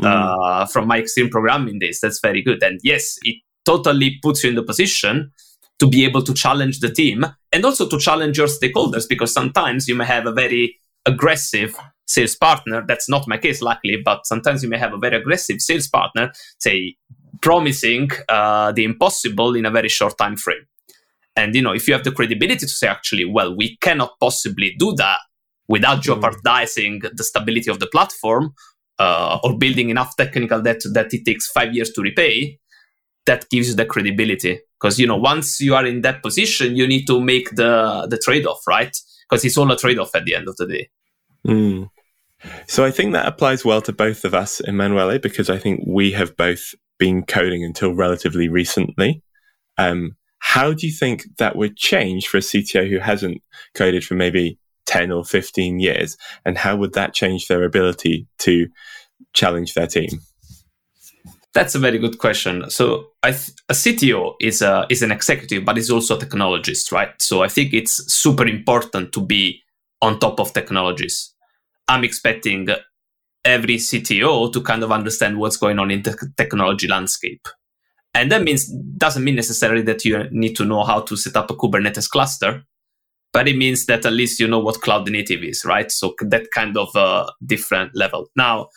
Mm. 0.00 0.06
Uh, 0.06 0.66
from 0.66 0.86
my 0.86 1.00
extreme 1.00 1.28
programming 1.28 1.80
days, 1.80 1.98
that's 2.00 2.20
very 2.20 2.42
good. 2.42 2.62
And 2.62 2.78
yes, 2.84 3.18
it 3.22 3.42
totally 3.64 4.18
puts 4.22 4.44
you 4.44 4.50
in 4.50 4.56
the 4.56 4.62
position 4.62 5.32
to 5.78 5.88
be 5.88 6.04
able 6.04 6.22
to 6.22 6.34
challenge 6.34 6.80
the 6.80 6.90
team 6.90 7.24
and 7.52 7.64
also 7.64 7.88
to 7.88 7.98
challenge 7.98 8.38
your 8.38 8.48
stakeholders 8.48 9.08
because 9.08 9.32
sometimes 9.32 9.88
you 9.88 9.94
may 9.94 10.04
have 10.04 10.26
a 10.26 10.32
very 10.32 10.78
aggressive 11.06 11.76
sales 12.06 12.34
partner. 12.34 12.84
That's 12.86 13.08
not 13.08 13.28
my 13.28 13.38
case, 13.38 13.62
luckily, 13.62 13.98
but 14.04 14.26
sometimes 14.26 14.62
you 14.62 14.68
may 14.68 14.78
have 14.78 14.92
a 14.92 14.98
very 14.98 15.16
aggressive 15.16 15.60
sales 15.60 15.86
partner 15.88 16.32
say, 16.58 16.96
promising 17.40 18.10
uh, 18.28 18.72
the 18.72 18.84
impossible 18.84 19.54
in 19.54 19.66
a 19.66 19.70
very 19.70 19.88
short 19.88 20.18
time 20.18 20.36
frame. 20.36 20.66
And 21.36 21.54
you 21.54 21.62
know, 21.62 21.72
if 21.72 21.86
you 21.86 21.94
have 21.94 22.02
the 22.02 22.10
credibility 22.10 22.60
to 22.60 22.68
say, 22.68 22.88
actually, 22.88 23.24
well, 23.24 23.54
we 23.54 23.76
cannot 23.76 24.18
possibly 24.18 24.74
do 24.78 24.92
that 24.96 25.20
without 25.68 25.98
mm. 25.98 26.02
jeopardizing 26.02 27.02
the 27.12 27.22
stability 27.22 27.70
of 27.70 27.78
the 27.78 27.86
platform 27.86 28.54
uh, 28.98 29.38
or 29.44 29.56
building 29.56 29.90
enough 29.90 30.16
technical 30.16 30.60
debt 30.60 30.80
that 30.92 31.14
it 31.14 31.24
takes 31.24 31.48
five 31.48 31.72
years 31.74 31.92
to 31.92 32.02
repay, 32.02 32.58
that 33.28 33.48
gives 33.50 33.68
you 33.68 33.74
the 33.74 33.84
credibility. 33.84 34.60
Because 34.80 34.98
you 34.98 35.06
know, 35.06 35.16
once 35.16 35.60
you 35.60 35.74
are 35.74 35.86
in 35.86 36.00
that 36.02 36.22
position, 36.22 36.76
you 36.76 36.86
need 36.86 37.06
to 37.06 37.20
make 37.20 37.50
the 37.54 38.06
the 38.10 38.18
trade 38.18 38.46
off, 38.46 38.66
right? 38.66 38.96
Because 39.28 39.44
it's 39.44 39.56
all 39.56 39.70
a 39.70 39.76
trade 39.76 39.98
off 39.98 40.14
at 40.14 40.24
the 40.24 40.34
end 40.34 40.48
of 40.48 40.56
the 40.56 40.66
day. 40.66 40.90
Mm. 41.46 41.90
So 42.66 42.84
I 42.84 42.90
think 42.90 43.12
that 43.12 43.26
applies 43.26 43.64
well 43.64 43.82
to 43.82 43.92
both 43.92 44.24
of 44.24 44.34
us, 44.34 44.60
Emanuele, 44.60 45.18
because 45.18 45.50
I 45.50 45.58
think 45.58 45.82
we 45.86 46.12
have 46.12 46.36
both 46.36 46.74
been 46.98 47.24
coding 47.24 47.64
until 47.64 47.94
relatively 47.94 48.48
recently. 48.48 49.22
Um, 49.76 50.16
how 50.38 50.72
do 50.72 50.86
you 50.86 50.92
think 50.92 51.24
that 51.38 51.56
would 51.56 51.76
change 51.76 52.28
for 52.28 52.38
a 52.38 52.40
CTO 52.40 52.88
who 52.88 52.98
hasn't 52.98 53.42
coded 53.74 54.04
for 54.04 54.14
maybe 54.14 54.58
10 54.86 55.10
or 55.10 55.24
15 55.24 55.80
years? 55.80 56.16
And 56.44 56.56
how 56.56 56.76
would 56.76 56.94
that 56.94 57.12
change 57.12 57.48
their 57.48 57.64
ability 57.64 58.28
to 58.38 58.68
challenge 59.34 59.74
their 59.74 59.88
team? 59.88 60.08
That's 61.58 61.74
a 61.74 61.80
very 61.80 61.98
good 61.98 62.18
question. 62.18 62.70
So, 62.70 63.08
th- 63.24 63.50
a 63.68 63.72
CTO 63.72 64.34
is 64.40 64.62
a, 64.62 64.86
is 64.90 65.02
an 65.02 65.10
executive, 65.10 65.64
but 65.64 65.76
is 65.76 65.90
also 65.90 66.16
a 66.16 66.20
technologist, 66.20 66.92
right? 66.92 67.10
So, 67.20 67.42
I 67.42 67.48
think 67.48 67.74
it's 67.74 67.94
super 68.14 68.46
important 68.46 69.12
to 69.14 69.20
be 69.20 69.60
on 70.00 70.20
top 70.20 70.38
of 70.38 70.52
technologies. 70.52 71.34
I'm 71.88 72.04
expecting 72.04 72.68
every 73.44 73.74
CTO 73.74 74.52
to 74.52 74.60
kind 74.60 74.84
of 74.84 74.92
understand 74.92 75.40
what's 75.40 75.56
going 75.56 75.80
on 75.80 75.90
in 75.90 76.02
the 76.02 76.16
technology 76.36 76.86
landscape. 76.86 77.48
And 78.14 78.30
that 78.30 78.44
means 78.44 78.72
doesn't 78.96 79.24
mean 79.24 79.34
necessarily 79.34 79.82
that 79.82 80.04
you 80.04 80.28
need 80.30 80.54
to 80.58 80.64
know 80.64 80.84
how 80.84 81.00
to 81.00 81.16
set 81.16 81.34
up 81.34 81.50
a 81.50 81.56
Kubernetes 81.56 82.08
cluster, 82.08 82.62
but 83.32 83.48
it 83.48 83.56
means 83.56 83.86
that 83.86 84.06
at 84.06 84.12
least 84.12 84.38
you 84.38 84.46
know 84.46 84.60
what 84.60 84.80
cloud 84.80 85.10
native 85.10 85.42
is, 85.42 85.64
right? 85.64 85.90
So 85.90 86.14
that 86.20 86.52
kind 86.54 86.76
of 86.76 86.94
a 86.94 87.26
different 87.44 87.96
level. 87.96 88.28
Now, 88.36 88.68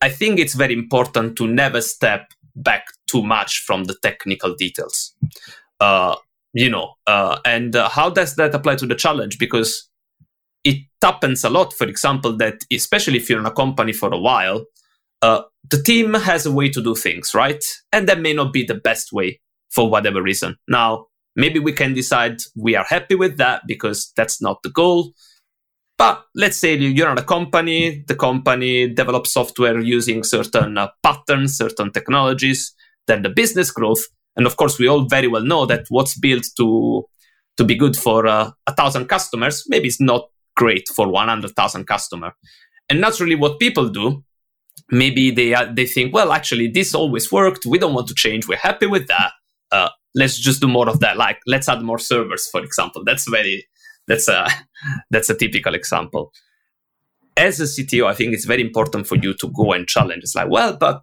I 0.00 0.08
think 0.08 0.38
it's 0.38 0.54
very 0.54 0.74
important 0.74 1.36
to 1.36 1.46
never 1.46 1.80
step 1.80 2.32
back 2.54 2.86
too 3.06 3.22
much 3.22 3.62
from 3.66 3.84
the 3.84 3.96
technical 4.02 4.54
details. 4.54 5.14
Uh, 5.80 6.16
you 6.52 6.70
know, 6.70 6.94
uh, 7.06 7.38
and 7.44 7.76
uh, 7.76 7.88
how 7.88 8.10
does 8.10 8.36
that 8.36 8.54
apply 8.54 8.76
to 8.76 8.86
the 8.86 8.94
challenge? 8.94 9.38
Because 9.38 9.88
it 10.64 10.78
happens 11.02 11.44
a 11.44 11.50
lot, 11.50 11.72
for 11.72 11.86
example, 11.86 12.36
that 12.38 12.62
especially 12.72 13.18
if 13.18 13.28
you're 13.28 13.38
in 13.38 13.46
a 13.46 13.50
company 13.50 13.92
for 13.92 14.12
a 14.12 14.18
while, 14.18 14.64
uh, 15.22 15.42
the 15.70 15.82
team 15.82 16.14
has 16.14 16.46
a 16.46 16.52
way 16.52 16.68
to 16.70 16.82
do 16.82 16.94
things, 16.94 17.34
right? 17.34 17.62
And 17.92 18.08
that 18.08 18.20
may 18.20 18.32
not 18.32 18.52
be 18.52 18.64
the 18.64 18.74
best 18.74 19.12
way 19.12 19.40
for 19.70 19.90
whatever 19.90 20.22
reason. 20.22 20.56
Now, 20.68 21.06
maybe 21.34 21.58
we 21.58 21.72
can 21.72 21.94
decide 21.94 22.38
we 22.56 22.74
are 22.74 22.84
happy 22.88 23.14
with 23.14 23.36
that 23.36 23.62
because 23.66 24.12
that's 24.16 24.40
not 24.40 24.62
the 24.62 24.70
goal. 24.70 25.12
But 25.98 26.24
let's 26.34 26.58
say 26.58 26.76
you're 26.76 27.08
a 27.08 27.22
company, 27.22 28.04
the 28.06 28.14
company 28.14 28.88
develops 28.88 29.32
software 29.32 29.80
using 29.80 30.24
certain 30.24 30.76
uh, 30.76 30.88
patterns, 31.02 31.56
certain 31.56 31.90
technologies, 31.90 32.74
then 33.06 33.22
the 33.22 33.30
business 33.30 33.70
growth. 33.70 34.04
And 34.36 34.46
of 34.46 34.56
course, 34.56 34.78
we 34.78 34.88
all 34.88 35.06
very 35.08 35.28
well 35.28 35.42
know 35.42 35.64
that 35.66 35.86
what's 35.88 36.18
built 36.18 36.44
to, 36.58 37.04
to 37.56 37.64
be 37.64 37.74
good 37.74 37.96
for 37.96 38.26
uh, 38.26 38.50
a 38.66 38.74
thousand 38.74 39.06
customers, 39.06 39.64
maybe 39.68 39.88
it's 39.88 40.00
not 40.00 40.28
great 40.56 40.88
for 40.88 41.08
100,000 41.08 41.86
customer. 41.86 42.32
And 42.88 43.00
naturally, 43.00 43.34
what 43.34 43.58
people 43.58 43.88
do, 43.88 44.24
maybe 44.90 45.30
they 45.30 45.54
uh, 45.54 45.72
they 45.72 45.86
think, 45.86 46.14
well, 46.14 46.32
actually, 46.32 46.68
this 46.68 46.94
always 46.94 47.32
worked. 47.32 47.66
We 47.66 47.78
don't 47.78 47.94
want 47.94 48.08
to 48.08 48.14
change. 48.14 48.46
We're 48.46 48.56
happy 48.56 48.86
with 48.86 49.08
that. 49.08 49.32
Uh, 49.72 49.88
let's 50.14 50.38
just 50.38 50.60
do 50.60 50.68
more 50.68 50.88
of 50.88 51.00
that. 51.00 51.16
Like, 51.16 51.38
let's 51.46 51.68
add 51.68 51.82
more 51.82 51.98
servers, 51.98 52.48
for 52.48 52.62
example. 52.62 53.02
That's 53.04 53.28
very 53.28 53.66
that's 54.06 54.28
a 54.28 54.48
that's 55.10 55.30
a 55.30 55.34
typical 55.34 55.74
example. 55.74 56.32
As 57.36 57.60
a 57.60 57.64
CTO, 57.64 58.06
I 58.06 58.14
think 58.14 58.32
it's 58.32 58.46
very 58.46 58.62
important 58.62 59.06
for 59.06 59.16
you 59.16 59.34
to 59.34 59.48
go 59.48 59.72
and 59.72 59.86
challenge. 59.86 60.22
It's 60.22 60.34
like, 60.34 60.48
well, 60.48 60.76
but 60.76 61.02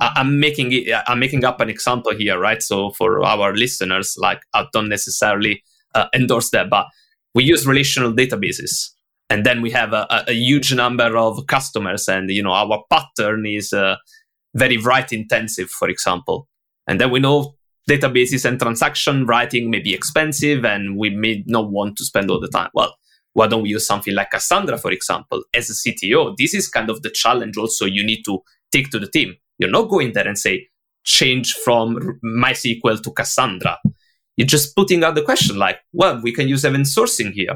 I'm 0.00 0.40
making 0.40 0.72
it, 0.72 0.94
I'm 1.06 1.18
making 1.18 1.44
up 1.44 1.60
an 1.60 1.68
example 1.68 2.14
here, 2.14 2.38
right? 2.38 2.62
So 2.62 2.90
for 2.90 3.24
our 3.24 3.54
listeners, 3.54 4.16
like 4.18 4.40
I 4.54 4.66
don't 4.72 4.88
necessarily 4.88 5.62
uh, 5.94 6.06
endorse 6.14 6.50
that, 6.50 6.70
but 6.70 6.86
we 7.34 7.44
use 7.44 7.66
relational 7.66 8.12
databases 8.12 8.90
and 9.30 9.44
then 9.44 9.60
we 9.60 9.70
have 9.70 9.92
a, 9.92 10.06
a, 10.26 10.32
huge 10.32 10.74
number 10.74 11.16
of 11.16 11.46
customers 11.46 12.08
and 12.08 12.30
you 12.30 12.42
know 12.42 12.52
our 12.52 12.82
pattern 12.90 13.46
is 13.46 13.72
uh, 13.72 13.96
very 14.54 14.76
write 14.76 15.12
intensive 15.12 15.70
for 15.70 15.88
example 15.88 16.48
and 16.86 17.00
then 17.00 17.10
we 17.10 17.20
know 17.20 17.54
databases 17.88 18.44
and 18.44 18.60
transaction 18.60 19.26
writing 19.26 19.70
may 19.70 19.80
be 19.80 19.94
expensive 19.94 20.64
and 20.64 20.98
we 20.98 21.10
may 21.10 21.42
not 21.46 21.70
want 21.70 21.96
to 21.96 22.04
spend 22.04 22.30
all 22.30 22.40
the 22.40 22.48
time 22.48 22.70
well 22.74 22.94
why 23.32 23.46
don't 23.46 23.62
we 23.62 23.70
use 23.70 23.86
something 23.86 24.14
like 24.14 24.30
cassandra 24.30 24.76
for 24.76 24.90
example 24.90 25.42
as 25.54 25.70
a 25.70 25.72
cto 25.72 26.34
this 26.36 26.54
is 26.54 26.68
kind 26.68 26.90
of 26.90 27.02
the 27.02 27.10
challenge 27.10 27.56
also 27.56 27.84
you 27.84 28.04
need 28.04 28.22
to 28.22 28.38
take 28.72 28.90
to 28.90 28.98
the 28.98 29.10
team 29.10 29.34
you're 29.58 29.70
not 29.70 29.88
going 29.88 30.12
there 30.12 30.26
and 30.26 30.38
say 30.38 30.68
change 31.04 31.54
from 31.54 31.96
mysql 32.22 33.02
to 33.02 33.10
cassandra 33.12 33.78
you're 34.38 34.46
just 34.46 34.76
putting 34.76 35.02
out 35.02 35.16
the 35.16 35.22
question 35.22 35.56
like, 35.56 35.80
well, 35.92 36.20
we 36.22 36.32
can 36.32 36.46
use 36.46 36.64
event 36.64 36.86
sourcing 36.86 37.32
here. 37.32 37.54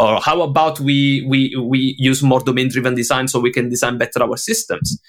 Or 0.00 0.20
how 0.20 0.42
about 0.42 0.80
we, 0.80 1.24
we, 1.28 1.54
we 1.56 1.94
use 1.96 2.24
more 2.24 2.40
domain 2.40 2.68
driven 2.68 2.96
design 2.96 3.28
so 3.28 3.38
we 3.38 3.52
can 3.52 3.68
design 3.68 3.98
better 3.98 4.20
our 4.20 4.36
systems? 4.36 5.00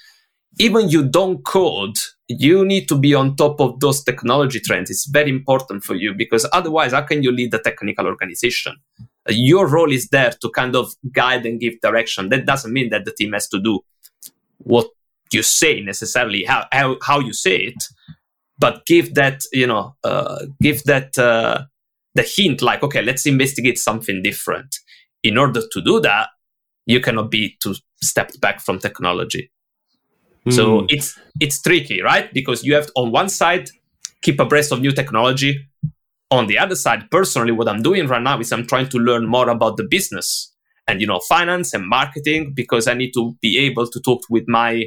Even 0.58 0.90
you 0.90 1.04
don't 1.08 1.44
code, 1.46 1.98
you 2.28 2.66
need 2.66 2.88
to 2.88 2.98
be 2.98 3.14
on 3.14 3.36
top 3.36 3.60
of 3.60 3.80
those 3.80 4.04
technology 4.04 4.60
trends. 4.60 4.90
It's 4.90 5.06
very 5.06 5.30
important 5.30 5.84
for 5.84 5.96
you 5.96 6.14
because 6.14 6.48
otherwise, 6.54 6.94
how 6.94 7.02
can 7.02 7.24
you 7.24 7.32
lead 7.32 7.52
the 7.52 7.60
technical 7.60 8.06
organization? 8.06 8.78
Your 9.28 9.68
role 9.68 9.92
is 9.92 10.10
there 10.10 10.32
to 10.42 10.50
kind 10.52 10.76
of 10.76 10.94
guide 11.12 11.46
and 11.46 11.60
give 11.60 11.82
direction. 11.82 12.30
That 12.30 12.46
doesn't 12.46 12.72
mean 12.72 12.90
that 12.90 13.06
the 13.06 13.12
team 13.12 13.34
has 13.34 13.48
to 13.50 13.60
do 13.60 13.80
what 14.60 14.88
you 15.32 15.44
say 15.44 15.82
necessarily, 15.82 16.46
how, 16.46 16.66
how, 16.72 16.98
how 17.02 17.20
you 17.20 17.34
say 17.34 17.58
it, 17.58 17.84
but 18.58 18.86
give 18.86 19.14
that 19.16 19.42
you 19.52 19.68
know 19.68 19.96
uh, 20.04 20.46
give 20.62 20.84
that 20.84 21.18
uh, 21.18 21.64
the 22.14 22.24
hint 22.24 22.62
like 22.62 22.84
okay 22.84 23.02
let's 23.02 23.26
investigate 23.26 23.78
something 23.78 24.22
different 24.22 24.78
in 25.24 25.38
order 25.38 25.62
to 25.72 25.82
do 25.82 26.00
that 26.00 26.30
you 26.86 27.00
cannot 27.00 27.32
be 27.32 27.58
too 27.62 27.76
stepped 28.02 28.40
back 28.40 28.60
from 28.60 28.80
technology 28.80 29.52
mm. 30.46 30.54
so 30.54 30.82
hmm. 30.82 30.86
it's 30.90 31.20
it's 31.40 31.62
tricky 31.62 32.02
right 32.02 32.34
because 32.34 32.64
you 32.64 32.74
have 32.76 32.88
to, 32.88 32.92
on 32.96 33.12
one 33.12 33.30
side 33.30 33.70
keep 34.22 34.40
abreast 34.40 34.72
of 34.72 34.82
new 34.82 34.92
technology 34.92 35.68
on 36.32 36.48
the 36.48 36.58
other 36.58 36.76
side 36.76 37.10
personally 37.12 37.52
what 37.52 37.68
i'm 37.68 37.82
doing 37.82 38.08
right 38.08 38.22
now 38.22 38.40
is 38.40 38.52
i'm 38.52 38.66
trying 38.66 38.90
to 38.90 38.98
learn 38.98 39.28
more 39.28 39.50
about 39.50 39.78
the 39.78 39.84
business 39.84 40.54
and 40.88 41.02
you 41.02 41.08
know 41.08 41.20
finance 41.20 41.74
and 41.74 41.88
marketing 41.88 42.54
because 42.54 42.88
i 42.88 42.94
need 42.94 43.12
to 43.12 43.36
be 43.42 43.60
able 43.60 43.88
to 43.88 44.00
talk 44.00 44.22
with 44.30 44.46
my 44.48 44.86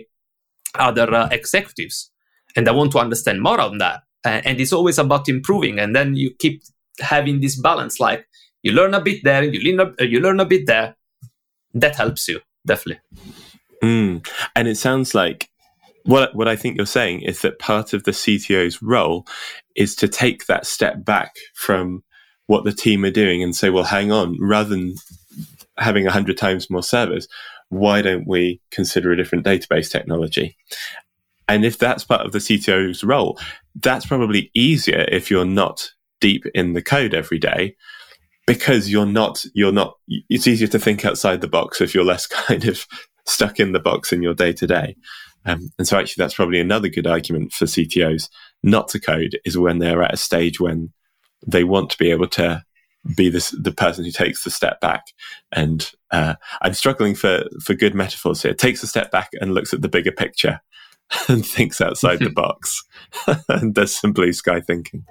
other 0.75 1.13
uh, 1.15 1.29
executives 1.31 2.11
and 2.57 2.69
I 2.69 2.73
want 2.73 2.93
to 2.93 2.99
understand 2.99 3.41
more 3.43 3.61
on 3.61 3.79
that. 3.79 4.03
Uh, 4.25 4.41
and 4.45 4.61
it's 4.61 4.73
always 4.73 4.99
about 4.99 5.29
improving. 5.29 5.79
And 5.79 5.95
then 5.95 6.17
you 6.17 6.35
keep 6.39 6.63
having 7.01 7.41
this 7.41 7.59
balance, 7.61 8.01
like 8.01 8.27
you 8.63 8.73
learn 8.73 8.95
a 8.95 9.01
bit 9.01 9.23
there, 9.23 9.45
you 9.45 9.61
learn 9.61 9.95
a, 9.99 10.03
uh, 10.03 10.07
you 10.07 10.21
learn 10.21 10.41
a 10.41 10.45
bit 10.45 10.67
there. 10.67 10.97
That 11.75 11.97
helps 11.97 12.27
you 12.29 12.41
definitely. 12.67 13.01
Mm. 13.83 14.27
And 14.57 14.69
it 14.69 14.77
sounds 14.77 15.15
like 15.15 15.48
what 16.09 16.35
what 16.35 16.49
I 16.49 16.57
think 16.57 16.77
you're 16.77 16.87
saying 16.87 17.21
is 17.21 17.43
that 17.43 17.59
part 17.59 17.93
of 17.93 18.05
the 18.05 18.13
CTO's 18.13 18.81
role 18.81 19.27
is 19.77 19.95
to 19.97 20.09
take 20.09 20.47
that 20.47 20.67
step 20.67 21.05
back 21.05 21.37
from 21.55 22.03
what 22.47 22.65
the 22.65 22.73
team 22.73 23.05
are 23.05 23.11
doing 23.11 23.43
and 23.43 23.55
say, 23.55 23.69
well, 23.69 23.85
hang 23.85 24.11
on, 24.11 24.39
rather 24.41 24.71
than 24.71 24.95
having 25.77 26.07
hundred 26.07 26.39
times 26.39 26.71
more 26.71 26.83
servers, 26.83 27.29
why 27.69 28.01
don't 28.01 28.27
we 28.27 28.59
consider 28.71 29.13
a 29.13 29.17
different 29.19 29.45
database 29.45 29.91
technology? 29.91 30.57
And 31.47 31.63
if 31.63 31.77
that's 31.77 32.05
part 32.05 32.25
of 32.25 32.33
the 32.33 32.39
CTO's 32.39 33.05
role, 33.05 33.39
that's 33.75 34.07
probably 34.07 34.51
easier 34.55 35.05
if 35.13 35.31
you're 35.31 35.45
not 35.45 35.91
deep 36.23 36.47
in 36.55 36.73
the 36.73 36.83
code 36.83 37.13
every 37.13 37.39
day 37.39 37.77
because 38.47 38.91
you're 38.91 39.05
not, 39.05 39.45
you're 39.53 39.73
not, 39.73 39.99
it's 40.09 40.47
easier 40.47 40.69
to 40.69 40.79
think 40.79 41.05
outside 41.05 41.43
the 41.43 41.49
box 41.49 41.83
if 41.83 41.95
you're 41.95 42.03
less 42.03 42.27
kind 42.47 42.65
of 42.65 42.87
stuck 43.27 43.61
in 43.61 43.73
the 43.73 43.79
box 43.79 44.11
in 44.11 44.23
your 44.23 44.35
day 44.35 44.55
to 44.55 44.67
day. 44.67 44.97
And 45.45 45.71
so 45.83 45.99
actually 45.99 46.23
that's 46.23 46.35
probably 46.35 46.61
another 46.61 46.89
good 46.89 47.07
argument 47.07 47.53
for 47.53 47.65
CTOs 47.65 48.29
not 48.63 48.89
to 48.89 49.01
code 49.01 49.39
is 49.45 49.57
when 49.57 49.79
they're 49.79 50.03
at 50.03 50.15
a 50.15 50.19
stage 50.19 50.61
when 50.61 50.93
they 51.47 51.65
want 51.65 51.91
to 51.91 51.99
be 51.99 52.11
able 52.11 52.29
to 52.29 52.63
be 53.17 53.29
this, 53.29 53.51
the 53.51 53.73
person 53.73 54.05
who 54.05 54.11
takes 54.11 54.45
the 54.45 54.51
step 54.51 54.81
back. 54.81 55.07
And 55.53 55.91
uh, 56.11 56.35
I'm 56.63 56.75
struggling 56.75 57.15
for 57.15 57.45
for 57.63 57.75
good 57.75 57.95
metaphors 57.95 58.43
here. 58.43 58.55
Takes 58.55 58.83
a 58.83 58.87
step 58.87 59.11
back 59.11 59.31
and 59.41 59.55
looks 59.55 59.73
at 59.73 59.83
the 59.83 59.89
bigger 59.89 60.13
picture 60.13 60.61
and 61.29 61.45
thinks 61.47 61.81
outside 61.81 62.19
the 62.19 62.31
box 62.35 62.83
and 63.49 63.75
does 63.75 63.95
some 63.95 64.13
blue 64.13 64.33
sky 64.33 64.61
thinking. 64.61 65.05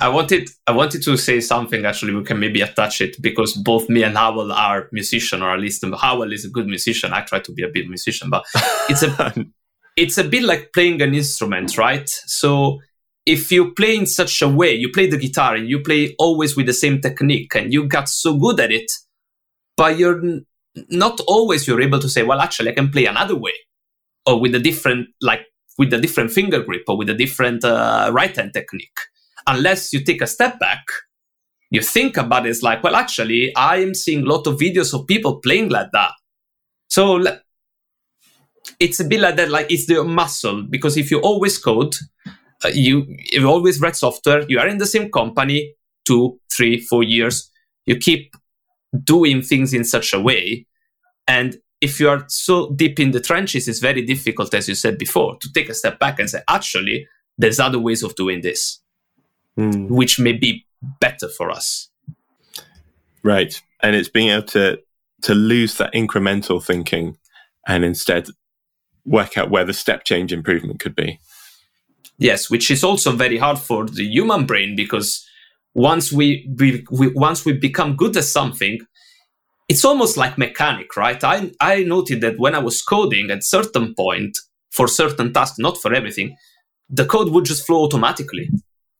I 0.00 0.08
wanted 0.08 0.48
I 0.66 0.72
wanted 0.72 1.02
to 1.02 1.16
say 1.16 1.40
something 1.40 1.84
actually 1.84 2.14
we 2.14 2.24
can 2.24 2.38
maybe 2.38 2.60
attach 2.60 3.00
it 3.00 3.16
because 3.20 3.52
both 3.54 3.88
me 3.88 4.02
and 4.02 4.16
Howell 4.16 4.52
are 4.52 4.88
musician 4.92 5.42
or 5.42 5.50
at 5.50 5.60
least 5.60 5.84
Howell 6.00 6.32
is 6.32 6.44
a 6.44 6.50
good 6.50 6.66
musician. 6.66 7.12
I 7.12 7.22
try 7.22 7.40
to 7.40 7.52
be 7.52 7.62
a 7.62 7.68
bit 7.68 7.88
musician, 7.88 8.30
but 8.30 8.44
it's 8.88 9.02
a 9.02 9.34
it's 9.96 10.18
a 10.18 10.24
bit 10.24 10.42
like 10.42 10.70
playing 10.72 11.02
an 11.02 11.14
instrument, 11.14 11.76
right? 11.76 12.08
So 12.26 12.80
if 13.26 13.52
you 13.52 13.72
play 13.72 13.96
in 13.96 14.06
such 14.06 14.42
a 14.42 14.48
way, 14.48 14.74
you 14.74 14.90
play 14.90 15.08
the 15.08 15.16
guitar 15.16 15.54
and 15.54 15.68
you 15.68 15.80
play 15.80 16.14
always 16.18 16.56
with 16.56 16.66
the 16.66 16.72
same 16.72 17.00
technique 17.00 17.54
and 17.54 17.72
you 17.72 17.86
got 17.86 18.08
so 18.08 18.36
good 18.36 18.58
at 18.58 18.72
it, 18.72 18.90
but 19.76 19.96
you're 19.98 20.20
not 20.88 21.20
always 21.28 21.66
you're 21.66 21.80
able 21.80 22.00
to 22.00 22.08
say, 22.08 22.22
well, 22.22 22.40
actually, 22.40 22.70
I 22.70 22.74
can 22.74 22.90
play 22.90 23.06
another 23.06 23.36
way 23.36 23.52
or 24.26 24.40
with 24.40 24.54
a 24.54 24.58
different, 24.58 25.08
like 25.20 25.42
with 25.78 25.92
a 25.92 25.98
different 25.98 26.30
finger 26.30 26.62
grip 26.62 26.82
or 26.88 26.96
with 26.96 27.10
a 27.10 27.14
different 27.14 27.64
uh, 27.64 28.10
right 28.12 28.34
hand 28.34 28.52
technique. 28.54 28.98
Unless 29.46 29.92
you 29.92 30.04
take 30.04 30.22
a 30.22 30.26
step 30.26 30.58
back, 30.58 30.84
you 31.70 31.80
think 31.80 32.16
about 32.16 32.46
it, 32.46 32.50
it's 32.50 32.62
like, 32.62 32.82
well, 32.82 32.94
actually, 32.94 33.54
I 33.56 33.78
am 33.78 33.94
seeing 33.94 34.22
a 34.22 34.28
lot 34.28 34.46
of 34.46 34.58
videos 34.58 34.92
of 34.92 35.06
people 35.06 35.40
playing 35.40 35.70
like 35.70 35.88
that. 35.92 36.12
So 36.88 37.24
it's 38.78 39.00
a 39.00 39.04
bit 39.04 39.20
like 39.20 39.36
that, 39.36 39.50
like 39.50 39.70
it's 39.70 39.86
the 39.86 40.04
muscle, 40.04 40.62
because 40.62 40.96
if 40.96 41.10
you 41.10 41.20
always 41.20 41.58
code, 41.58 41.94
uh, 42.64 42.70
you, 42.72 43.06
you 43.32 43.48
always 43.48 43.80
write 43.80 43.96
software, 43.96 44.44
you 44.48 44.58
are 44.58 44.68
in 44.68 44.78
the 44.78 44.86
same 44.86 45.10
company, 45.10 45.74
two, 46.04 46.38
three, 46.52 46.78
four 46.78 47.02
years, 47.02 47.50
you 47.86 47.96
keep 47.96 48.34
doing 49.04 49.40
things 49.40 49.72
in 49.72 49.84
such 49.84 50.12
a 50.12 50.20
way. 50.20 50.66
And 51.26 51.56
if 51.80 51.98
you 51.98 52.10
are 52.10 52.24
so 52.28 52.70
deep 52.72 53.00
in 53.00 53.12
the 53.12 53.20
trenches, 53.20 53.66
it's 53.66 53.78
very 53.78 54.02
difficult, 54.04 54.52
as 54.52 54.68
you 54.68 54.74
said 54.74 54.98
before, 54.98 55.38
to 55.40 55.52
take 55.52 55.70
a 55.70 55.74
step 55.74 55.98
back 55.98 56.20
and 56.20 56.28
say, 56.28 56.40
actually, 56.48 57.08
there's 57.38 57.58
other 57.58 57.78
ways 57.78 58.02
of 58.02 58.14
doing 58.14 58.42
this, 58.42 58.81
mm. 59.58 59.88
which 59.88 60.18
may 60.18 60.32
be 60.32 60.66
better 61.00 61.28
for 61.28 61.50
us. 61.50 61.88
Right. 63.22 63.60
And 63.82 63.94
it's 63.96 64.08
being 64.08 64.28
able 64.28 64.46
to 64.48 64.78
to 65.22 65.34
lose 65.34 65.76
that 65.76 65.92
incremental 65.94 66.62
thinking 66.62 67.16
and 67.66 67.84
instead 67.84 68.26
work 69.04 69.38
out 69.38 69.50
where 69.50 69.64
the 69.64 69.72
step 69.72 70.04
change 70.04 70.32
improvement 70.32 70.80
could 70.80 70.96
be. 70.96 71.18
Yes, 72.18 72.50
which 72.50 72.70
is 72.70 72.84
also 72.84 73.12
very 73.12 73.38
hard 73.38 73.58
for 73.58 73.86
the 73.86 74.04
human 74.04 74.46
brain 74.46 74.76
because 74.76 75.26
once 75.74 76.12
we, 76.12 76.48
we, 76.58 76.84
we 76.90 77.08
once 77.08 77.44
we 77.44 77.52
become 77.52 77.96
good 77.96 78.16
at 78.16 78.24
something, 78.24 78.78
it's 79.68 79.84
almost 79.84 80.16
like 80.16 80.36
mechanic, 80.36 80.96
right? 80.96 81.22
I 81.24 81.50
I 81.60 81.82
noted 81.84 82.20
that 82.20 82.38
when 82.38 82.54
I 82.54 82.58
was 82.58 82.82
coding 82.82 83.30
at 83.30 83.44
certain 83.44 83.94
point 83.94 84.36
for 84.70 84.86
certain 84.88 85.32
tasks, 85.32 85.58
not 85.58 85.78
for 85.78 85.94
everything, 85.94 86.36
the 86.88 87.06
code 87.06 87.30
would 87.30 87.44
just 87.44 87.66
flow 87.66 87.84
automatically. 87.84 88.50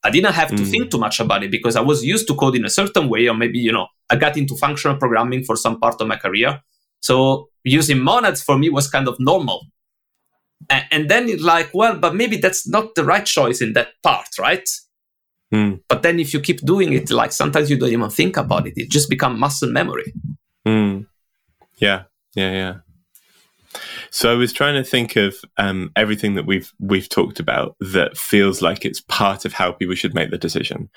I 0.05 0.11
didn't 0.11 0.33
have 0.35 0.49
to 0.49 0.62
mm. 0.62 0.71
think 0.71 0.91
too 0.91 0.99
much 0.99 1.21
about 1.21 1.45
it 1.45 1.51
because 1.51 1.77
I 1.77 1.81
was 1.81 2.05
used 2.05 2.27
to 2.29 2.35
code 2.35 2.57
in 2.57 2.65
a 2.65 2.71
certain 2.71 3.09
way, 3.09 3.29
or 3.29 3.35
maybe, 3.35 3.59
you 3.59 3.73
know, 3.73 3.87
I 4.11 4.17
got 4.17 4.37
into 4.37 4.57
functional 4.57 4.97
programming 4.97 5.45
for 5.45 5.57
some 5.57 5.79
part 5.79 6.01
of 6.01 6.09
my 6.09 6.17
career. 6.17 6.61
So 7.01 7.49
using 7.65 8.01
monads 8.01 8.43
for 8.43 8.59
me 8.59 8.69
was 8.69 8.91
kind 8.91 9.09
of 9.09 9.17
normal. 9.19 9.67
And, 10.69 10.85
and 10.91 11.09
then 11.09 11.29
it's 11.29 11.43
like, 11.43 11.71
well, 11.73 11.97
but 11.97 12.15
maybe 12.15 12.37
that's 12.37 12.67
not 12.69 12.95
the 12.95 13.05
right 13.05 13.25
choice 13.25 13.61
in 13.61 13.75
that 13.75 13.88
part, 14.03 14.29
right? 14.38 14.69
Mm. 15.53 15.81
But 15.88 16.03
then 16.03 16.19
if 16.19 16.33
you 16.33 16.41
keep 16.41 16.61
doing 16.61 16.93
it, 16.93 17.11
like 17.11 17.33
sometimes 17.33 17.71
you 17.71 17.79
don't 17.79 17.91
even 17.91 18.11
think 18.11 18.37
about 18.37 18.67
it. 18.67 18.75
It 18.77 18.91
just 18.91 19.09
becomes 19.09 19.38
muscle 19.38 19.71
memory. 19.71 20.12
Mm. 20.67 21.07
Yeah, 21.77 22.05
yeah, 22.35 22.53
yeah. 22.53 22.75
So 24.12 24.31
I 24.31 24.35
was 24.37 24.53
trying 24.53 24.75
to 24.75 24.88
think 24.88 25.16
of 25.16 25.37
um, 25.57 25.90
everything 25.96 26.35
that 26.35 26.44
we've 26.44 26.70
we've 26.79 27.09
talked 27.09 27.40
about 27.40 27.77
that 27.81 28.16
feels 28.16 28.61
like 28.61 28.85
it's 28.85 29.01
part 29.01 29.46
of 29.46 29.55
how 29.55 29.72
people 29.72 29.94
should 29.94 30.14
make 30.14 30.31
the 30.31 30.37
decision. 30.37 30.90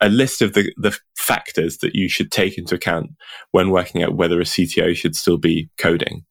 A 0.00 0.08
list 0.08 0.40
of 0.40 0.54
the 0.54 0.72
the 0.78 0.98
factors 1.16 1.78
that 1.78 1.94
you 1.94 2.08
should 2.08 2.32
take 2.32 2.56
into 2.56 2.74
account 2.74 3.10
when 3.50 3.70
working 3.70 4.02
out 4.02 4.16
whether 4.16 4.40
a 4.40 4.44
CTO 4.44 4.96
should 4.96 5.14
still 5.14 5.36
be 5.36 5.68
coding. 5.76 6.24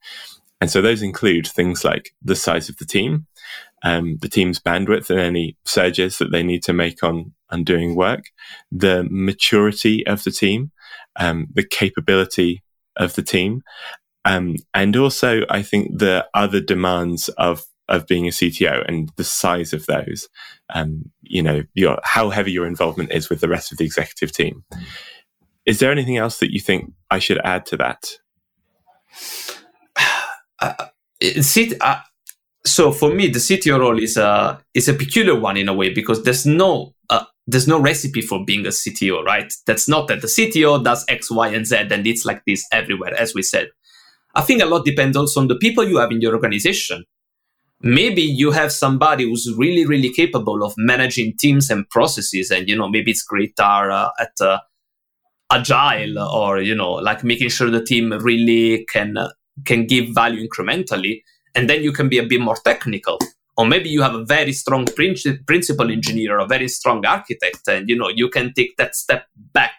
And 0.60 0.68
so 0.68 0.82
those 0.82 1.02
include 1.02 1.46
things 1.46 1.84
like 1.84 2.10
the 2.20 2.34
size 2.34 2.68
of 2.68 2.76
the 2.78 2.84
team, 2.84 3.28
um, 3.84 4.18
the 4.20 4.28
team's 4.28 4.58
bandwidth 4.58 5.10
and 5.10 5.20
any 5.20 5.56
surges 5.64 6.18
that 6.18 6.32
they 6.32 6.42
need 6.42 6.64
to 6.64 6.72
make 6.72 7.04
on, 7.04 7.32
on 7.50 7.62
doing 7.62 7.94
work, 7.94 8.24
the 8.72 9.06
maturity 9.08 10.04
of 10.04 10.24
the 10.24 10.32
team, 10.32 10.72
um, 11.14 11.46
the 11.54 11.64
capability 11.64 12.64
of 12.96 13.14
the 13.14 13.22
team, 13.22 13.62
um, 14.28 14.56
and 14.74 14.94
also, 14.94 15.42
I 15.48 15.62
think 15.62 15.98
the 15.98 16.26
other 16.34 16.60
demands 16.60 17.30
of 17.30 17.62
of 17.88 18.06
being 18.06 18.26
a 18.26 18.30
CTO 18.30 18.84
and 18.86 19.10
the 19.16 19.24
size 19.24 19.72
of 19.72 19.86
those, 19.86 20.28
um, 20.74 21.10
you 21.22 21.42
know, 21.42 21.62
your, 21.72 21.98
how 22.04 22.28
heavy 22.28 22.52
your 22.52 22.66
involvement 22.66 23.10
is 23.12 23.30
with 23.30 23.40
the 23.40 23.48
rest 23.48 23.72
of 23.72 23.78
the 23.78 23.86
executive 23.86 24.30
team. 24.30 24.62
Is 25.64 25.78
there 25.78 25.90
anything 25.90 26.18
else 26.18 26.38
that 26.40 26.52
you 26.52 26.60
think 26.60 26.92
I 27.10 27.18
should 27.18 27.40
add 27.44 27.64
to 27.66 27.76
that? 27.78 28.10
Uh, 30.60 30.74
uh, 31.80 32.00
so 32.66 32.90
for 32.90 33.14
me, 33.14 33.28
the 33.28 33.38
CTO 33.38 33.78
role 33.78 34.02
is 34.02 34.16
a 34.16 34.60
is 34.74 34.88
a 34.88 34.92
peculiar 34.92 35.38
one 35.38 35.56
in 35.56 35.68
a 35.68 35.72
way 35.72 35.94
because 35.94 36.24
there's 36.24 36.44
no 36.44 36.94
uh, 37.10 37.24
there's 37.46 37.68
no 37.68 37.80
recipe 37.80 38.22
for 38.22 38.44
being 38.44 38.66
a 38.66 38.70
CTO, 38.70 39.22
right? 39.22 39.52
That's 39.66 39.88
not 39.88 40.08
that 40.08 40.20
the 40.20 40.26
CTO 40.26 40.82
does 40.82 41.04
X, 41.08 41.30
Y, 41.30 41.48
and 41.48 41.64
Z, 41.64 41.76
and 41.92 42.04
it's 42.08 42.24
like 42.24 42.42
this 42.44 42.66
everywhere, 42.72 43.14
as 43.14 43.34
we 43.34 43.42
said. 43.42 43.68
I 44.34 44.42
think 44.42 44.62
a 44.62 44.66
lot 44.66 44.84
depends 44.84 45.16
also 45.16 45.40
on 45.40 45.48
the 45.48 45.56
people 45.56 45.84
you 45.84 45.98
have 45.98 46.10
in 46.10 46.20
your 46.20 46.34
organization. 46.34 47.04
Maybe 47.80 48.22
you 48.22 48.50
have 48.50 48.72
somebody 48.72 49.24
who's 49.24 49.52
really, 49.56 49.86
really 49.86 50.12
capable 50.12 50.64
of 50.64 50.74
managing 50.76 51.34
teams 51.38 51.70
and 51.70 51.88
processes, 51.90 52.50
and 52.50 52.68
you 52.68 52.76
know 52.76 52.88
maybe 52.88 53.12
it's 53.12 53.22
great 53.22 53.58
uh, 53.60 54.10
at 54.18 54.32
uh, 54.40 54.58
agile 55.52 56.18
or 56.18 56.60
you 56.60 56.74
know 56.74 56.92
like 56.92 57.24
making 57.24 57.48
sure 57.48 57.70
the 57.70 57.82
team 57.82 58.12
really 58.20 58.84
can 58.92 59.16
uh, 59.16 59.30
can 59.64 59.86
give 59.86 60.08
value 60.12 60.46
incrementally, 60.46 61.22
and 61.54 61.70
then 61.70 61.82
you 61.82 61.92
can 61.92 62.08
be 62.08 62.18
a 62.18 62.24
bit 62.24 62.40
more 62.40 62.56
technical. 62.56 63.18
Or 63.56 63.66
maybe 63.66 63.88
you 63.88 64.02
have 64.02 64.14
a 64.14 64.24
very 64.24 64.52
strong 64.52 64.84
princi- 64.86 65.44
principal 65.44 65.90
engineer 65.90 66.38
a 66.38 66.46
very 66.46 66.68
strong 66.68 67.04
architect, 67.06 67.66
and 67.68 67.88
you 67.88 67.96
know 67.96 68.08
you 68.08 68.28
can 68.28 68.52
take 68.54 68.76
that 68.76 68.96
step 68.96 69.26
back 69.36 69.74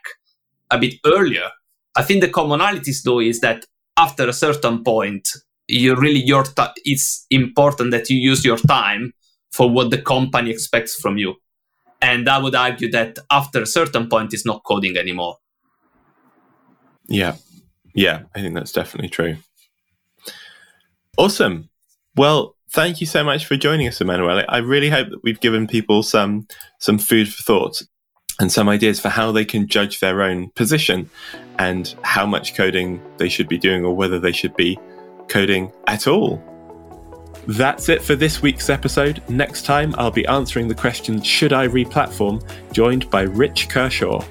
a 0.71 0.77
bit 0.77 0.95
earlier. 1.05 1.49
I 1.95 2.03
think 2.03 2.21
the 2.21 2.29
commonalities 2.29 3.03
though 3.03 3.19
is 3.19 3.41
that 3.41 3.65
after 3.99 4.29
a 4.29 4.33
certain 4.33 4.83
point, 4.83 5.27
you 5.67 5.95
really 5.95 6.23
your 6.23 6.43
t- 6.43 6.81
it's 6.85 7.25
important 7.29 7.91
that 7.91 8.09
you 8.09 8.17
use 8.17 8.45
your 8.45 8.57
time 8.57 9.13
for 9.51 9.69
what 9.69 9.91
the 9.91 10.01
company 10.01 10.49
expects 10.51 10.95
from 10.95 11.17
you. 11.17 11.35
And 12.01 12.29
I 12.29 12.38
would 12.38 12.55
argue 12.55 12.89
that 12.91 13.19
after 13.29 13.62
a 13.62 13.65
certain 13.65 14.07
point, 14.07 14.33
it's 14.33 14.45
not 14.45 14.63
coding 14.63 14.95
anymore. 14.97 15.35
Yeah, 17.07 17.35
yeah, 17.93 18.23
I 18.33 18.39
think 18.41 18.55
that's 18.55 18.71
definitely 18.71 19.09
true. 19.09 19.35
Awesome. 21.17 21.69
Well, 22.15 22.55
thank 22.71 23.01
you 23.01 23.07
so 23.07 23.23
much 23.23 23.45
for 23.45 23.57
joining 23.57 23.88
us, 23.88 23.99
Emanuele. 23.99 24.45
I 24.47 24.59
really 24.59 24.89
hope 24.89 25.09
that 25.09 25.23
we've 25.23 25.41
given 25.41 25.67
people 25.67 26.03
some 26.03 26.47
some 26.79 26.97
food 26.97 27.27
for 27.33 27.43
thought 27.43 27.81
and 28.39 28.51
some 28.51 28.69
ideas 28.69 28.99
for 29.01 29.09
how 29.09 29.33
they 29.33 29.43
can 29.43 29.67
judge 29.67 29.99
their 29.99 30.21
own 30.21 30.51
position 30.51 31.09
and 31.60 31.93
how 32.02 32.26
much 32.26 32.56
coding 32.56 33.02
they 33.17 33.30
should 33.30 33.48
be 33.48 33.58
doing 33.58 33.86
or 33.86 33.95
whether 33.95 34.17
they 34.19 34.32
should 34.32 34.56
be 34.56 34.80
coding 35.28 35.72
at 35.88 36.08
all. 36.08 36.41
That's 37.48 37.89
it 37.89 38.02
for 38.02 38.15
this 38.15 38.41
week's 38.41 38.69
episode. 38.69 39.22
Next 39.30 39.63
time, 39.65 39.93
I'll 39.98 40.12
be 40.12 40.26
answering 40.28 40.67
the 40.67 40.76
question 40.76 41.22
Should 41.22 41.54
I 41.54 41.67
replatform? 41.67 42.43
joined 42.74 43.10
by 43.10 43.22
Rich 43.22 43.69
Kershaw. 43.69 44.24